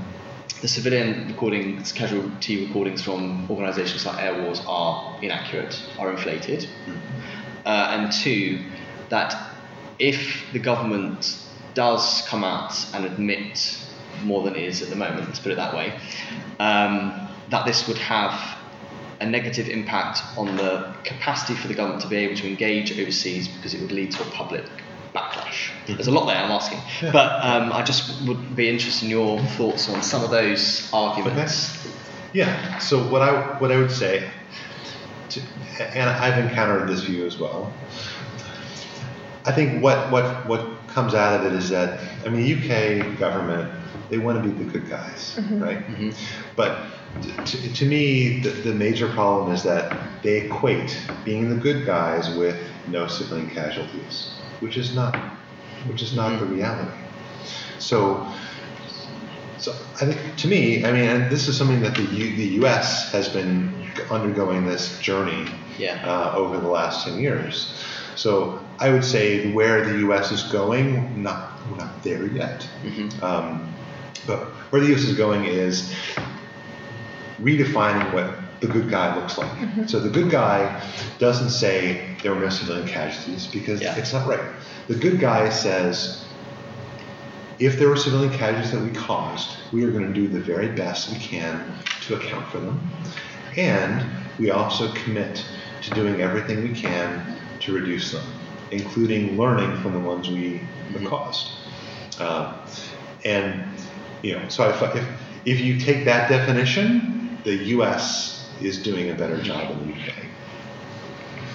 the 0.61 0.69
civilian 0.69 1.29
recordings, 1.29 1.93
casualty 1.93 2.67
recordings 2.67 3.03
from 3.03 3.49
organisations 3.51 4.05
like 4.07 4.19
Airwars 4.19 4.61
are 4.67 5.19
inaccurate, 5.23 5.81
are 5.99 6.11
inflated, 6.11 6.69
uh, 7.65 7.89
and 7.93 8.13
two, 8.13 8.65
that 9.09 9.35
if 9.99 10.45
the 10.53 10.59
government 10.59 11.39
does 11.75 12.27
come 12.29 12.45
out 12.45 12.75
and 12.95 13.05
admit 13.05 13.79
more 14.23 14.43
than 14.43 14.57
it 14.57 14.65
is 14.65 14.83
at 14.83 14.91
the 14.91 14.97
moment, 14.97 15.27
let's 15.27 15.39
put 15.39 15.53
it 15.53 15.57
that 15.57 15.75
way, 15.75 15.97
um, 16.59 17.29
that 17.51 17.65
this 17.65 17.87
would 17.87 17.99
have 17.99 18.59
a 19.21 19.27
negative 19.27 19.69
impact 19.69 20.21
on 20.37 20.57
the 20.57 20.95
capacity 21.05 21.55
for 21.55 21.69
the 21.69 21.75
government 21.75 22.03
to 22.03 22.09
be 22.09 22.17
able 22.17 22.37
to 22.37 22.47
engage 22.47 22.99
overseas 22.99 23.49
because 23.49 23.75
it 23.75 23.81
would 23.81 23.93
lead 23.93 24.11
to 24.13 24.23
a 24.23 24.31
public 24.31 24.65
backlash. 25.87 25.97
There's 25.97 26.07
a 26.07 26.11
lot 26.11 26.27
there 26.27 26.37
I'm 26.37 26.51
asking, 26.51 26.81
but 27.13 27.45
um, 27.45 27.73
I 27.73 27.83
just 27.83 28.27
would 28.27 28.57
be 28.57 28.69
interested 28.69 29.05
in 29.05 29.11
your 29.11 29.41
thoughts 29.41 29.89
on 29.89 30.03
some 30.03 30.25
of 30.25 30.31
those 30.31 30.91
arguments. 30.93 31.89
Yeah. 32.33 32.79
So 32.79 33.09
what 33.09 33.23
I 33.23 33.59
what 33.59 33.73
I 33.73 33.79
would 33.79 33.91
say, 33.91 34.29
to, 35.31 35.41
and 35.81 36.11
I've 36.11 36.39
encountered 36.45 36.89
this 36.89 37.03
view 37.03 37.27
as 37.27 37.39
well. 37.39 37.73
I 39.45 39.53
think 39.53 39.83
what 39.83 40.11
what 40.11 40.47
what 40.47 40.67
comes 40.89 41.15
out 41.15 41.41
of 41.41 41.47
it 41.53 41.57
is 41.57 41.71
that 41.71 42.01
I 42.27 42.29
mean 42.29 42.45
UK 42.59 43.19
government 43.19 43.73
they 44.11 44.19
want 44.19 44.43
to 44.43 44.49
be 44.49 44.65
the 44.65 44.71
good 44.71 44.89
guys, 44.89 45.39
right? 45.53 45.83
But 46.57 46.87
to, 47.45 47.75
to 47.75 47.87
me, 47.87 48.41
the, 48.41 48.51
the 48.51 48.75
major 48.75 49.09
problem 49.09 49.53
is 49.55 49.63
that 49.65 49.97
they 50.23 50.39
equate 50.47 50.99
being 51.25 51.51
the 51.51 51.57
good 51.57 51.85
guys 51.87 52.35
with 52.37 52.57
no 52.89 53.07
civilian 53.07 53.51
casualties, 53.51 54.31
which 54.61 54.77
is 54.77 54.95
not 54.95 55.15
which 55.87 56.03
is 56.03 56.15
not 56.15 56.39
the 56.41 56.47
reality. 56.47 56.91
So 57.79 58.27
so 59.59 59.73
I 60.01 60.07
think 60.07 60.37
to 60.39 60.49
me, 60.49 60.85
I 60.85 60.93
mean, 60.93 61.09
and 61.09 61.31
this 61.31 61.49
is 61.49 61.57
something 61.57 61.81
that 61.83 61.95
the 61.97 62.03
U, 62.03 62.37
the 62.37 62.47
U.S. 62.63 63.11
has 63.13 63.29
been 63.29 63.91
undergoing 64.11 64.67
this 64.67 64.99
journey 65.01 65.51
Yeah. 65.79 66.01
uh, 66.07 66.35
over 66.37 66.59
the 66.59 66.69
last 66.69 67.05
ten 67.07 67.19
years. 67.21 67.75
So 68.15 68.61
I 68.79 68.91
would 68.91 69.05
say 69.05 69.53
where 69.53 69.85
the 69.85 69.99
U.S. 70.01 70.31
is 70.33 70.43
going, 70.45 71.23
not 71.23 71.53
we're 71.71 71.77
not 71.77 72.03
there 72.03 72.27
yet. 72.27 72.67
Mhm. 72.85 73.23
Um, 73.23 73.75
but 74.27 74.39
where 74.71 74.81
the 74.81 74.89
U.S. 74.89 75.03
is 75.03 75.17
going 75.17 75.45
is 75.45 75.93
redefining 77.41 78.13
what 78.13 78.61
the 78.61 78.67
good 78.67 78.91
guy 78.91 79.15
looks 79.17 79.39
like. 79.39 79.89
So 79.89 80.01
the 80.01 80.11
good 80.11 80.31
guy 80.31 80.83
doesn't 81.19 81.51
say 81.51 82.17
there 82.23 82.35
were 82.35 82.41
no 82.41 82.49
civilian 82.49 82.89
casualties 82.89 83.47
because 83.47 83.81
Yeah. 83.81 83.97
it's 83.97 84.13
not 84.13 84.27
right. 84.27 84.41
The 84.89 84.95
good 84.95 85.21
guy 85.21 85.51
says 85.51 86.25
if 87.59 87.79
there 87.79 87.89
were 87.89 87.97
civilian 87.97 88.33
casualties 88.33 88.73
that 88.73 88.81
we 88.81 88.91
caused, 88.91 89.57
we 89.73 89.85
are 89.85 89.91
going 89.91 90.07
to 90.07 90.13
do 90.13 90.29
the 90.29 90.41
very 90.41 90.69
best 90.69 91.11
we 91.11 91.19
can 91.19 91.75
to 92.03 92.15
account 92.15 92.47
for 92.49 92.59
them. 92.59 92.81
And 93.57 94.07
we 94.39 94.51
also 94.51 94.93
commit 94.95 95.45
to 95.83 95.91
doing 95.91 96.21
everything 96.21 96.63
we 96.63 96.73
can 96.73 97.37
to 97.61 97.73
reduce 97.75 98.13
them, 98.13 98.25
including 98.71 99.37
learning 99.37 99.77
from 99.83 99.93
the 99.93 100.01
ones 100.01 100.31
we 100.31 100.63
have 100.93 101.05
caused. 101.05 101.51
Uh, 102.19 102.57
and, 103.25 103.69
you 104.23 104.39
know, 104.39 104.49
so 104.49 104.71
if, 104.71 104.81
if, 104.97 105.09
if 105.45 105.61
you 105.61 105.79
take 105.79 106.05
that 106.05 106.31
definition, 106.31 107.39
the 107.45 107.57
US 107.77 108.51
is 108.63 108.83
doing 108.83 109.11
a 109.11 109.15
better 109.15 109.43
job 109.43 109.69
than 109.69 109.89
the 109.89 109.95
UK. 109.95 110.28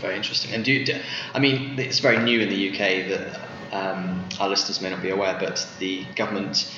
Very 0.04 0.18
interesting. 0.18 0.54
And 0.54 0.66
do, 0.66 0.74
you, 0.74 0.86
do 0.86 1.00
I 1.34 1.40
mean 1.40 1.80
it's 1.80 2.00
very 2.00 2.22
new 2.22 2.42
in 2.42 2.50
the 2.50 2.70
UK 2.70 3.08
that 3.08 3.40
um, 3.72 4.28
our 4.38 4.50
listeners 4.50 4.82
may 4.82 4.90
not 4.90 5.02
be 5.02 5.12
aware, 5.12 5.38
but 5.40 5.66
the 5.80 6.04
government 6.18 6.70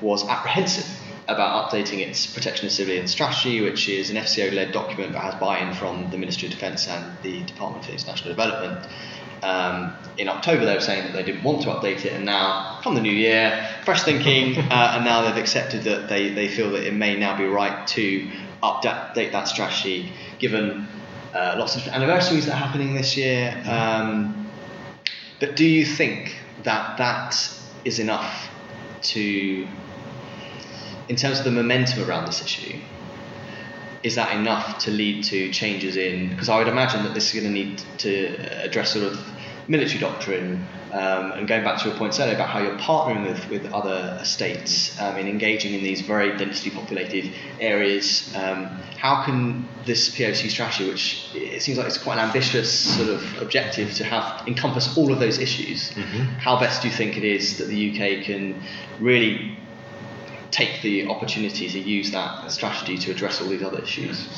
was 0.00 0.28
apprehensive 0.28 0.84
about 1.28 1.70
updating 1.70 2.00
its 2.00 2.26
protection 2.26 2.66
of 2.66 2.72
civilian 2.72 3.06
strategy, 3.06 3.60
which 3.60 3.88
is 3.88 4.10
an 4.10 4.16
FCO-led 4.16 4.72
document 4.72 5.12
that 5.12 5.20
has 5.20 5.36
buy-in 5.36 5.72
from 5.72 6.10
the 6.10 6.18
Ministry 6.18 6.48
of 6.48 6.52
Defence 6.52 6.88
and 6.88 7.16
the 7.22 7.44
Department 7.44 7.84
for 7.84 7.92
International 7.92 8.30
Development. 8.30 8.84
Um, 9.44 9.94
in 10.18 10.28
October, 10.28 10.64
they 10.64 10.74
were 10.74 10.80
saying 10.80 11.04
that 11.04 11.12
they 11.12 11.22
didn't 11.22 11.44
want 11.44 11.62
to 11.62 11.68
update 11.68 12.04
it, 12.04 12.12
and 12.12 12.24
now, 12.24 12.80
come 12.82 12.96
the 12.96 13.00
new 13.00 13.12
year, 13.12 13.68
fresh 13.84 14.02
thinking, 14.02 14.58
uh, 14.70 14.94
and 14.96 15.04
now 15.04 15.22
they've 15.22 15.40
accepted 15.40 15.84
that 15.84 16.08
they, 16.08 16.30
they 16.30 16.48
feel 16.48 16.72
that 16.72 16.84
it 16.84 16.92
may 16.92 17.16
now 17.16 17.38
be 17.38 17.44
right 17.44 17.86
to 17.88 18.28
update 18.64 19.30
that 19.30 19.46
strategy, 19.46 20.12
given 20.40 20.88
uh, 21.34 21.56
lots 21.58 21.76
of 21.76 21.86
anniversaries 21.88 22.46
that 22.46 22.52
are 22.52 22.66
happening 22.66 22.94
this 22.94 23.16
year. 23.16 23.60
Um, 23.66 24.48
but 25.40 25.56
do 25.56 25.64
you 25.64 25.84
think 25.84 26.36
that 26.62 26.96
that 26.98 27.36
is 27.84 27.98
enough 27.98 28.48
to, 29.02 29.66
in 31.08 31.16
terms 31.16 31.38
of 31.40 31.44
the 31.44 31.50
momentum 31.50 32.08
around 32.08 32.26
this 32.26 32.42
issue, 32.42 32.78
is 34.02 34.14
that 34.14 34.36
enough 34.36 34.78
to 34.78 34.90
lead 34.90 35.24
to 35.24 35.50
changes 35.50 35.96
in? 35.96 36.28
Because 36.28 36.48
I 36.48 36.58
would 36.58 36.68
imagine 36.68 37.02
that 37.04 37.14
this 37.14 37.34
is 37.34 37.40
going 37.40 37.52
to 37.52 37.60
need 37.60 37.82
to 37.98 38.36
address 38.62 38.92
sort 38.92 39.06
of 39.12 39.18
military 39.68 40.00
doctrine, 40.00 40.66
um, 40.92 41.32
and 41.32 41.48
going 41.48 41.64
back 41.64 41.82
to 41.82 41.88
your 41.88 41.98
points 41.98 42.20
earlier 42.20 42.34
about 42.34 42.48
how 42.48 42.60
you're 42.60 42.78
partnering 42.78 43.26
with, 43.26 43.48
with 43.50 43.72
other 43.72 44.20
states 44.24 45.00
um, 45.00 45.16
in 45.16 45.26
engaging 45.26 45.74
in 45.74 45.82
these 45.82 46.02
very 46.02 46.36
densely 46.36 46.70
populated 46.70 47.32
areas, 47.60 48.32
um, 48.36 48.66
how 48.98 49.24
can 49.24 49.66
this 49.86 50.14
POC 50.14 50.50
strategy, 50.50 50.88
which 50.88 51.28
it 51.34 51.62
seems 51.62 51.78
like 51.78 51.86
it's 51.86 51.98
quite 51.98 52.18
an 52.18 52.26
ambitious 52.26 52.96
sort 52.96 53.08
of 53.08 53.42
objective 53.42 53.92
to 53.94 54.04
have 54.04 54.46
encompass 54.46 54.96
all 54.96 55.12
of 55.12 55.18
those 55.18 55.38
issues, 55.38 55.90
how 56.38 56.58
best 56.58 56.82
do 56.82 56.88
you 56.88 56.94
think 56.94 57.16
it 57.16 57.24
is 57.24 57.58
that 57.58 57.66
the 57.66 57.90
UK 57.90 58.24
can 58.24 58.62
really 59.00 59.58
take 60.50 60.82
the 60.82 61.08
opportunity 61.08 61.68
to 61.68 61.78
use 61.80 62.12
that 62.12 62.50
strategy 62.50 62.96
to 62.96 63.10
address 63.10 63.40
all 63.40 63.48
these 63.48 63.62
other 63.62 63.80
issues? 63.82 64.28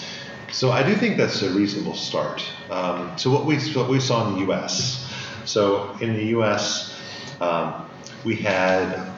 So 0.52 0.70
I 0.70 0.82
do 0.82 0.94
think 0.94 1.16
that's 1.16 1.42
a 1.42 1.50
reasonable 1.50 1.94
start. 1.94 2.42
Um, 2.70 3.18
so 3.18 3.30
what 3.30 3.44
we 3.44 3.58
what 3.72 3.88
we 3.88 4.00
saw 4.00 4.28
in 4.28 4.34
the 4.34 4.40
U.S. 4.46 5.05
So 5.46 5.96
in 6.00 6.14
the 6.14 6.24
U.S. 6.26 6.98
Um, 7.40 7.88
we 8.24 8.36
had 8.36 9.12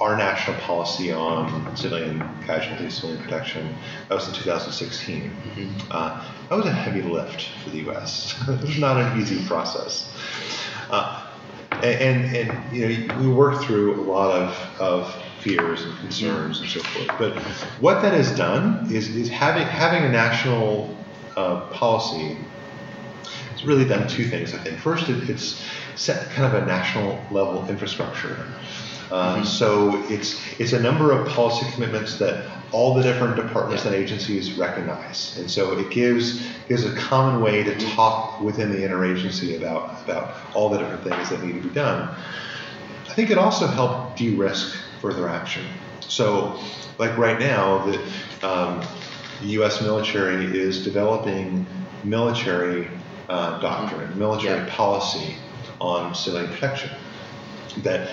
our 0.00 0.16
national 0.16 0.58
policy 0.60 1.12
on 1.12 1.76
civilian 1.76 2.18
casualties, 2.44 2.94
civilian 2.94 3.22
protection. 3.22 3.74
That 4.08 4.16
was 4.16 4.28
in 4.28 4.34
2016. 4.34 5.30
Mm-hmm. 5.30 5.88
Uh, 5.90 6.24
that 6.48 6.56
was 6.56 6.66
a 6.66 6.72
heavy 6.72 7.02
lift 7.02 7.48
for 7.62 7.70
the 7.70 7.78
U.S. 7.78 8.34
it 8.48 8.60
was 8.60 8.78
not 8.78 8.96
an 8.98 9.20
easy 9.20 9.44
process. 9.46 10.12
Uh, 10.90 11.26
and, 11.82 12.36
and 12.36 12.76
you 12.76 12.88
know 12.88 13.20
we 13.20 13.28
worked 13.28 13.64
through 13.64 14.00
a 14.00 14.04
lot 14.04 14.30
of, 14.30 14.80
of 14.80 15.22
fears 15.40 15.82
and 15.82 15.98
concerns 15.98 16.60
and 16.60 16.68
so 16.68 16.80
forth. 16.80 17.18
But 17.18 17.36
what 17.80 18.02
that 18.02 18.12
has 18.12 18.36
done 18.36 18.92
is, 18.92 19.14
is 19.14 19.28
having 19.28 19.66
having 19.66 20.04
a 20.04 20.12
national 20.12 20.96
uh, 21.36 21.60
policy. 21.70 22.36
It's 23.62 23.68
really 23.68 23.84
done 23.84 24.08
two 24.08 24.24
things. 24.24 24.54
I 24.54 24.58
think 24.58 24.80
first, 24.80 25.08
it, 25.08 25.30
it's 25.30 25.62
set 25.94 26.28
kind 26.30 26.52
of 26.52 26.60
a 26.60 26.66
national 26.66 27.24
level 27.30 27.64
infrastructure. 27.68 28.44
Uh, 29.12 29.36
mm-hmm. 29.36 29.44
So 29.44 30.02
it's 30.08 30.40
it's 30.58 30.72
a 30.72 30.82
number 30.82 31.12
of 31.12 31.28
policy 31.28 31.70
commitments 31.72 32.18
that 32.18 32.50
all 32.72 32.92
the 32.94 33.04
different 33.04 33.36
departments 33.36 33.84
yeah. 33.84 33.92
and 33.92 34.02
agencies 34.02 34.54
recognize, 34.54 35.38
and 35.38 35.48
so 35.48 35.78
it 35.78 35.90
gives 35.92 36.44
gives 36.68 36.84
a 36.84 36.92
common 36.96 37.40
way 37.40 37.62
to 37.62 37.78
talk 37.94 38.40
within 38.40 38.72
the 38.72 38.78
interagency 38.78 39.56
about 39.56 40.02
about 40.02 40.34
all 40.56 40.68
the 40.68 40.78
different 40.78 41.04
things 41.04 41.30
that 41.30 41.40
need 41.44 41.62
to 41.62 41.68
be 41.68 41.72
done. 41.72 42.12
I 43.08 43.14
think 43.14 43.30
it 43.30 43.38
also 43.38 43.68
helped 43.68 44.18
de-risk 44.18 44.74
further 45.00 45.28
action. 45.28 45.64
So, 46.00 46.58
like 46.98 47.16
right 47.16 47.38
now, 47.38 47.86
the, 47.86 47.98
um, 48.44 48.84
the 49.40 49.48
U.S. 49.58 49.80
military 49.80 50.46
is 50.46 50.82
developing 50.82 51.64
military 52.02 52.88
uh, 53.32 53.58
doctrine, 53.60 54.18
military 54.18 54.60
yeah. 54.60 54.76
policy 54.76 55.34
on 55.80 56.14
civilian 56.14 56.52
protection. 56.52 56.90
That 57.78 58.10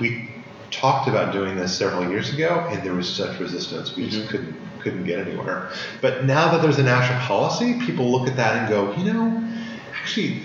we 0.00 0.28
talked 0.70 1.08
about 1.08 1.32
doing 1.32 1.56
this 1.56 1.76
several 1.76 2.08
years 2.08 2.32
ago, 2.32 2.66
and 2.70 2.82
there 2.82 2.94
was 2.94 3.12
such 3.12 3.38
resistance, 3.40 3.96
we 3.96 4.04
mm-hmm. 4.04 4.12
just 4.12 4.28
couldn't 4.30 4.56
couldn't 4.80 5.04
get 5.04 5.26
anywhere. 5.26 5.70
But 6.00 6.24
now 6.24 6.50
that 6.50 6.62
there's 6.62 6.78
a 6.78 6.82
national 6.82 7.20
policy, 7.20 7.78
people 7.86 8.10
look 8.10 8.28
at 8.28 8.36
that 8.36 8.56
and 8.56 8.68
go, 8.68 8.92
you 8.96 9.12
know, 9.12 9.48
actually, 9.94 10.42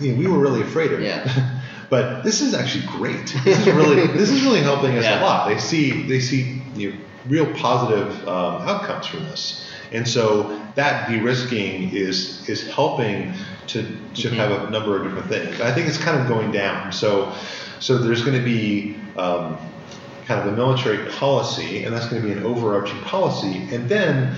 you 0.00 0.12
know, 0.12 0.18
we 0.18 0.26
were 0.26 0.38
really 0.38 0.62
afraid 0.62 0.92
of 0.92 1.00
yeah. 1.00 1.22
it. 1.24 1.42
But 1.90 2.22
this 2.22 2.40
is 2.40 2.54
actually 2.54 2.86
great. 2.86 3.34
This 3.44 3.66
is 3.66 3.74
really 3.74 4.06
this 4.20 4.30
is 4.30 4.44
really 4.44 4.60
helping 4.60 4.96
us 4.96 5.02
yeah. 5.02 5.20
a 5.20 5.24
lot. 5.24 5.48
They 5.48 5.58
see 5.58 6.06
they 6.06 6.20
see 6.20 6.62
you 6.76 6.92
know, 6.92 6.96
real 7.26 7.52
positive 7.54 8.12
um, 8.28 8.62
outcomes 8.62 9.08
from 9.08 9.24
this, 9.24 9.68
and 9.90 10.06
so 10.06 10.59
that 10.80 11.10
de-risking 11.10 11.94
is 11.94 12.48
is 12.48 12.66
helping 12.70 13.34
to 13.66 13.82
to 13.82 13.88
mm-hmm. 13.88 14.36
have 14.36 14.50
a 14.50 14.70
number 14.70 14.96
of 14.96 15.04
different 15.04 15.28
things. 15.28 15.60
I 15.60 15.72
think 15.72 15.88
it's 15.88 15.98
kind 15.98 16.18
of 16.18 16.26
going 16.26 16.50
down. 16.52 16.90
So 16.90 17.32
so 17.80 17.98
there's 17.98 18.24
going 18.24 18.38
to 18.38 18.44
be 18.44 18.96
um, 19.16 19.58
kind 20.24 20.40
of 20.40 20.54
a 20.54 20.56
military 20.56 21.10
policy, 21.10 21.84
and 21.84 21.94
that's 21.94 22.08
going 22.08 22.22
to 22.22 22.26
be 22.26 22.32
an 22.32 22.44
overarching 22.44 23.00
policy, 23.00 23.68
and 23.74 23.88
then 23.88 24.34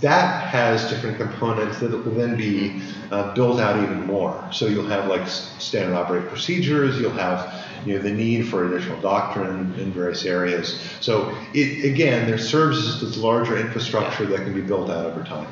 that 0.00 0.48
has 0.48 0.90
different 0.90 1.16
components 1.18 1.78
that 1.78 1.90
will 1.92 2.14
then 2.14 2.36
be 2.36 2.82
uh, 3.12 3.32
built 3.34 3.60
out 3.60 3.80
even 3.80 4.04
more. 4.06 4.34
So 4.52 4.66
you'll 4.66 4.88
have 4.88 5.06
like 5.06 5.28
standard 5.28 5.94
operating 5.94 6.28
procedures, 6.28 6.98
you'll 6.98 7.12
have 7.12 7.38
you 7.86 7.94
know 7.94 8.02
the 8.02 8.10
need 8.10 8.48
for 8.48 8.66
additional 8.66 9.00
doctrine 9.00 9.72
in 9.78 9.92
various 9.92 10.24
areas. 10.24 10.80
So 11.00 11.32
it 11.54 11.84
again, 11.84 12.26
there 12.26 12.38
serves 12.38 12.78
as 12.88 13.00
this 13.00 13.16
larger 13.16 13.56
infrastructure 13.56 14.26
that 14.26 14.38
can 14.38 14.52
be 14.52 14.62
built 14.62 14.90
out 14.90 15.06
over 15.06 15.22
time. 15.22 15.46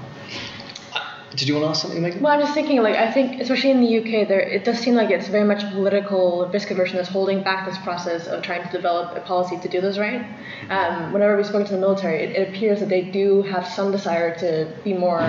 Did 1.36 1.48
you 1.48 1.54
want 1.54 1.64
to 1.64 1.70
ask 1.70 1.82
something, 1.82 2.00
Megan? 2.00 2.22
Well, 2.22 2.32
I'm 2.32 2.40
just 2.40 2.54
thinking, 2.54 2.80
like, 2.82 2.94
I 2.94 3.10
think, 3.10 3.40
especially 3.40 3.70
in 3.70 3.80
the 3.80 3.98
UK, 3.98 4.28
there 4.28 4.40
it 4.40 4.64
does 4.64 4.78
seem 4.78 4.94
like 4.94 5.10
it's 5.10 5.26
very 5.26 5.44
much 5.44 5.68
political 5.72 6.48
risk 6.52 6.70
aversion 6.70 6.96
that's 6.96 7.08
holding 7.08 7.42
back 7.42 7.66
this 7.66 7.78
process 7.78 8.28
of 8.28 8.42
trying 8.42 8.64
to 8.64 8.70
develop 8.70 9.16
a 9.16 9.20
policy 9.20 9.58
to 9.58 9.68
do 9.68 9.80
this 9.80 9.98
right. 9.98 10.24
Um, 10.70 11.12
whenever 11.12 11.36
we 11.36 11.42
spoke 11.42 11.66
to 11.66 11.72
the 11.72 11.80
military, 11.80 12.22
it, 12.22 12.36
it, 12.36 12.48
appears 12.48 12.78
that 12.80 12.88
they 12.88 13.02
do 13.02 13.42
have 13.42 13.66
some 13.66 13.90
desire 13.90 14.36
to 14.38 14.72
be 14.84 14.92
more 14.94 15.20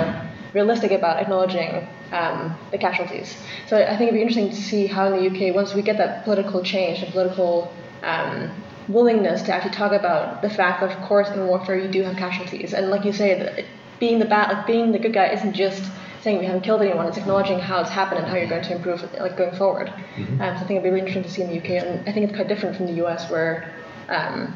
realistic 0.54 0.91
about 0.91 1.18
acknowledging 1.18 1.88
um, 2.12 2.56
the 2.72 2.78
casualties. 2.78 3.36
So 3.68 3.78
I 3.78 3.98
think 3.98 4.10
it'd 4.10 4.13
be 4.13 4.22
interesting 4.22 4.50
to 4.50 4.56
see 4.56 4.86
how 4.86 5.12
in 5.12 5.13
the 5.18 5.30
UK, 5.30 5.56
once 5.56 5.74
we 5.74 5.82
get 5.82 5.98
that 5.98 6.24
political 6.24 6.62
change, 6.63 7.00
the 7.00 7.08
political 7.12 7.74
um, 8.04 8.52
willingness 8.88 9.41
to 9.44 9.54
actually 9.54 9.74
talk 9.74 9.91
about 9.91 10.44
the 10.44 10.50
fact 10.50 10.82
that, 10.82 10.91
of 10.91 11.04
course, 11.08 11.30
in 11.30 11.48
warfare 11.48 11.78
you 11.78 11.88
do 11.88 12.04
have 12.04 12.15
casualties, 12.15 12.74
and 12.74 12.91
like 12.91 13.06
you 13.06 13.13
say, 13.13 13.65
being 13.99 14.19
the 14.19 14.25
bad, 14.25 14.51
like 14.51 14.67
being 14.67 14.91
the 14.91 14.99
good 14.99 15.13
guy, 15.13 15.27
isn't 15.27 15.53
just 15.53 15.84
saying 16.21 16.39
we 16.39 16.45
haven't 16.45 16.62
killed 16.62 16.81
anyone. 16.81 17.05
It's 17.08 17.17
acknowledging 17.17 17.60
how 17.60 17.81
it's 17.81 17.89
happened 17.89 18.19
and 18.19 18.27
how 18.27 18.36
you're 18.36 18.49
going 18.49 18.63
to 18.63 18.75
improve, 18.75 19.01
like 19.19 19.38
going 19.38 19.55
forward. 19.55 19.88
Mm-hmm. 19.88 20.41
Um, 20.41 20.58
so 20.58 20.63
I 20.63 20.67
think 20.67 20.71
it'd 20.71 20.84
be 20.84 20.89
really 20.89 21.08
interesting 21.08 21.23
to 21.23 21.29
see 21.29 21.41
in 21.43 21.49
the 21.49 21.60
UK, 21.60 21.84
and 21.84 22.10
I 22.10 22.12
think 22.12 22.27
it's 22.27 22.36
quite 22.36 22.47
different 22.47 22.75
from 22.75 22.88
the 22.88 23.05
US, 23.05 23.29
where 23.29 23.73
um, 24.10 24.55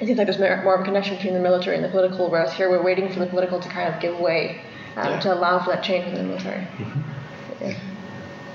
it 0.00 0.06
seems 0.06 0.18
like 0.18 0.26
there's 0.26 0.38
more 0.38 0.74
of 0.74 0.80
a 0.80 0.84
connection 0.84 1.16
between 1.16 1.34
the 1.34 1.40
military 1.40 1.76
and 1.76 1.84
the 1.84 1.88
political, 1.88 2.30
whereas 2.30 2.52
here 2.52 2.68
we're 2.68 2.82
waiting 2.82 3.12
for 3.12 3.20
the 3.20 3.26
political 3.26 3.60
to 3.60 3.68
kind 3.68 3.92
of 3.92 4.00
give 4.00 4.18
way 4.18 4.60
um, 4.96 5.12
yeah. 5.12 5.20
to 5.20 5.34
allow 5.34 5.62
for 5.64 5.70
that 5.70 5.82
change 5.82 6.06
in 6.06 6.14
the 6.14 6.22
military. 6.22 6.62
Mm-hmm. 6.62 7.64
Yeah. 7.64 7.78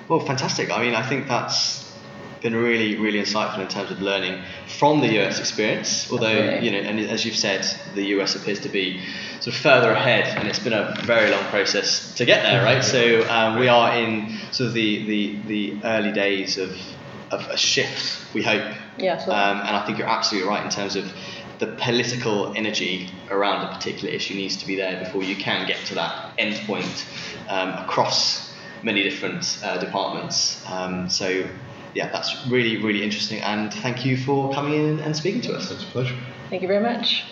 Well, 0.10 0.19
fantastic. 0.19 0.71
I 0.71 0.82
mean, 0.82 0.95
I 0.95 1.08
think 1.08 1.28
that's 1.28 1.83
been 2.44 2.56
really, 2.56 2.98
really 2.98 3.20
insightful 3.20 3.60
in 3.60 3.68
terms 3.70 3.90
of 3.90 4.02
learning 4.02 4.44
from 4.68 5.00
the 5.00 5.20
US 5.20 5.40
experience. 5.40 6.12
Although, 6.12 6.28
Absolutely. 6.28 6.66
you 6.66 6.72
know, 6.72 6.90
and 6.90 7.00
as 7.00 7.26
you've 7.26 7.38
said, 7.38 7.66
the 7.96 8.04
US 8.18 8.36
appears 8.36 8.60
to 8.60 8.70
be 8.70 9.02
sort 9.40 9.56
of 9.56 9.62
further 9.62 9.92
ahead, 9.92 10.38
and 10.38 10.48
it's 10.48 10.60
been 10.60 10.74
a 10.74 10.94
very 11.04 11.32
long 11.32 11.44
process 11.46 12.14
to 12.16 12.26
get 12.26 12.44
there, 12.44 12.64
right? 12.64 12.84
So 12.84 13.28
um, 13.30 13.58
we 13.58 13.70
are 13.70 13.98
in 13.98 14.38
sort 14.52 14.68
of 14.68 14.74
the, 14.74 15.06
the, 15.06 15.38
the 15.48 15.80
early 15.86 16.12
days 16.12 16.58
of, 16.58 16.78
of 17.32 17.48
a 17.48 17.58
shift, 17.58 18.34
we 18.34 18.44
hope. 18.44 18.76
Yeah, 18.98 19.16
um, 19.24 19.60
and 19.62 19.76
I 19.76 19.86
think 19.86 19.98
you're 19.98 20.08
absolutely 20.08 20.48
right 20.50 20.64
in 20.64 20.70
terms 20.70 20.96
of 20.96 21.12
the 21.60 21.68
political 21.68 22.54
energy 22.56 23.10
around 23.30 23.66
a 23.66 23.74
particular 23.74 24.14
issue 24.14 24.34
needs 24.34 24.58
to 24.58 24.68
be 24.68 24.76
there 24.76 25.00
before 25.04 25.24
you 25.24 25.36
can 25.36 25.66
get 25.66 25.78
to 25.86 25.96
that 25.96 26.34
end 26.38 26.56
point 26.68 27.06
um, 27.48 27.70
across 27.70 28.54
many 28.84 29.02
different 29.02 29.60
uh, 29.64 29.78
departments. 29.78 30.62
Um, 30.70 31.10
so 31.10 31.48
yeah, 31.94 32.10
that's 32.12 32.48
really, 32.50 32.82
really 32.84 33.04
interesting. 33.04 33.42
And 33.42 33.74
thank 33.74 34.06
you 34.06 34.18
for 34.18 34.54
coming 34.54 34.74
in 34.74 35.00
and 35.00 35.16
speaking 35.16 35.42
to 35.42 35.54
us. 35.54 35.72
It's 35.72 35.84
a 35.84 35.88
pleasure. 35.88 36.18
Thank 36.50 36.62
you 36.62 36.68
very 36.68 36.84
much. 36.84 37.24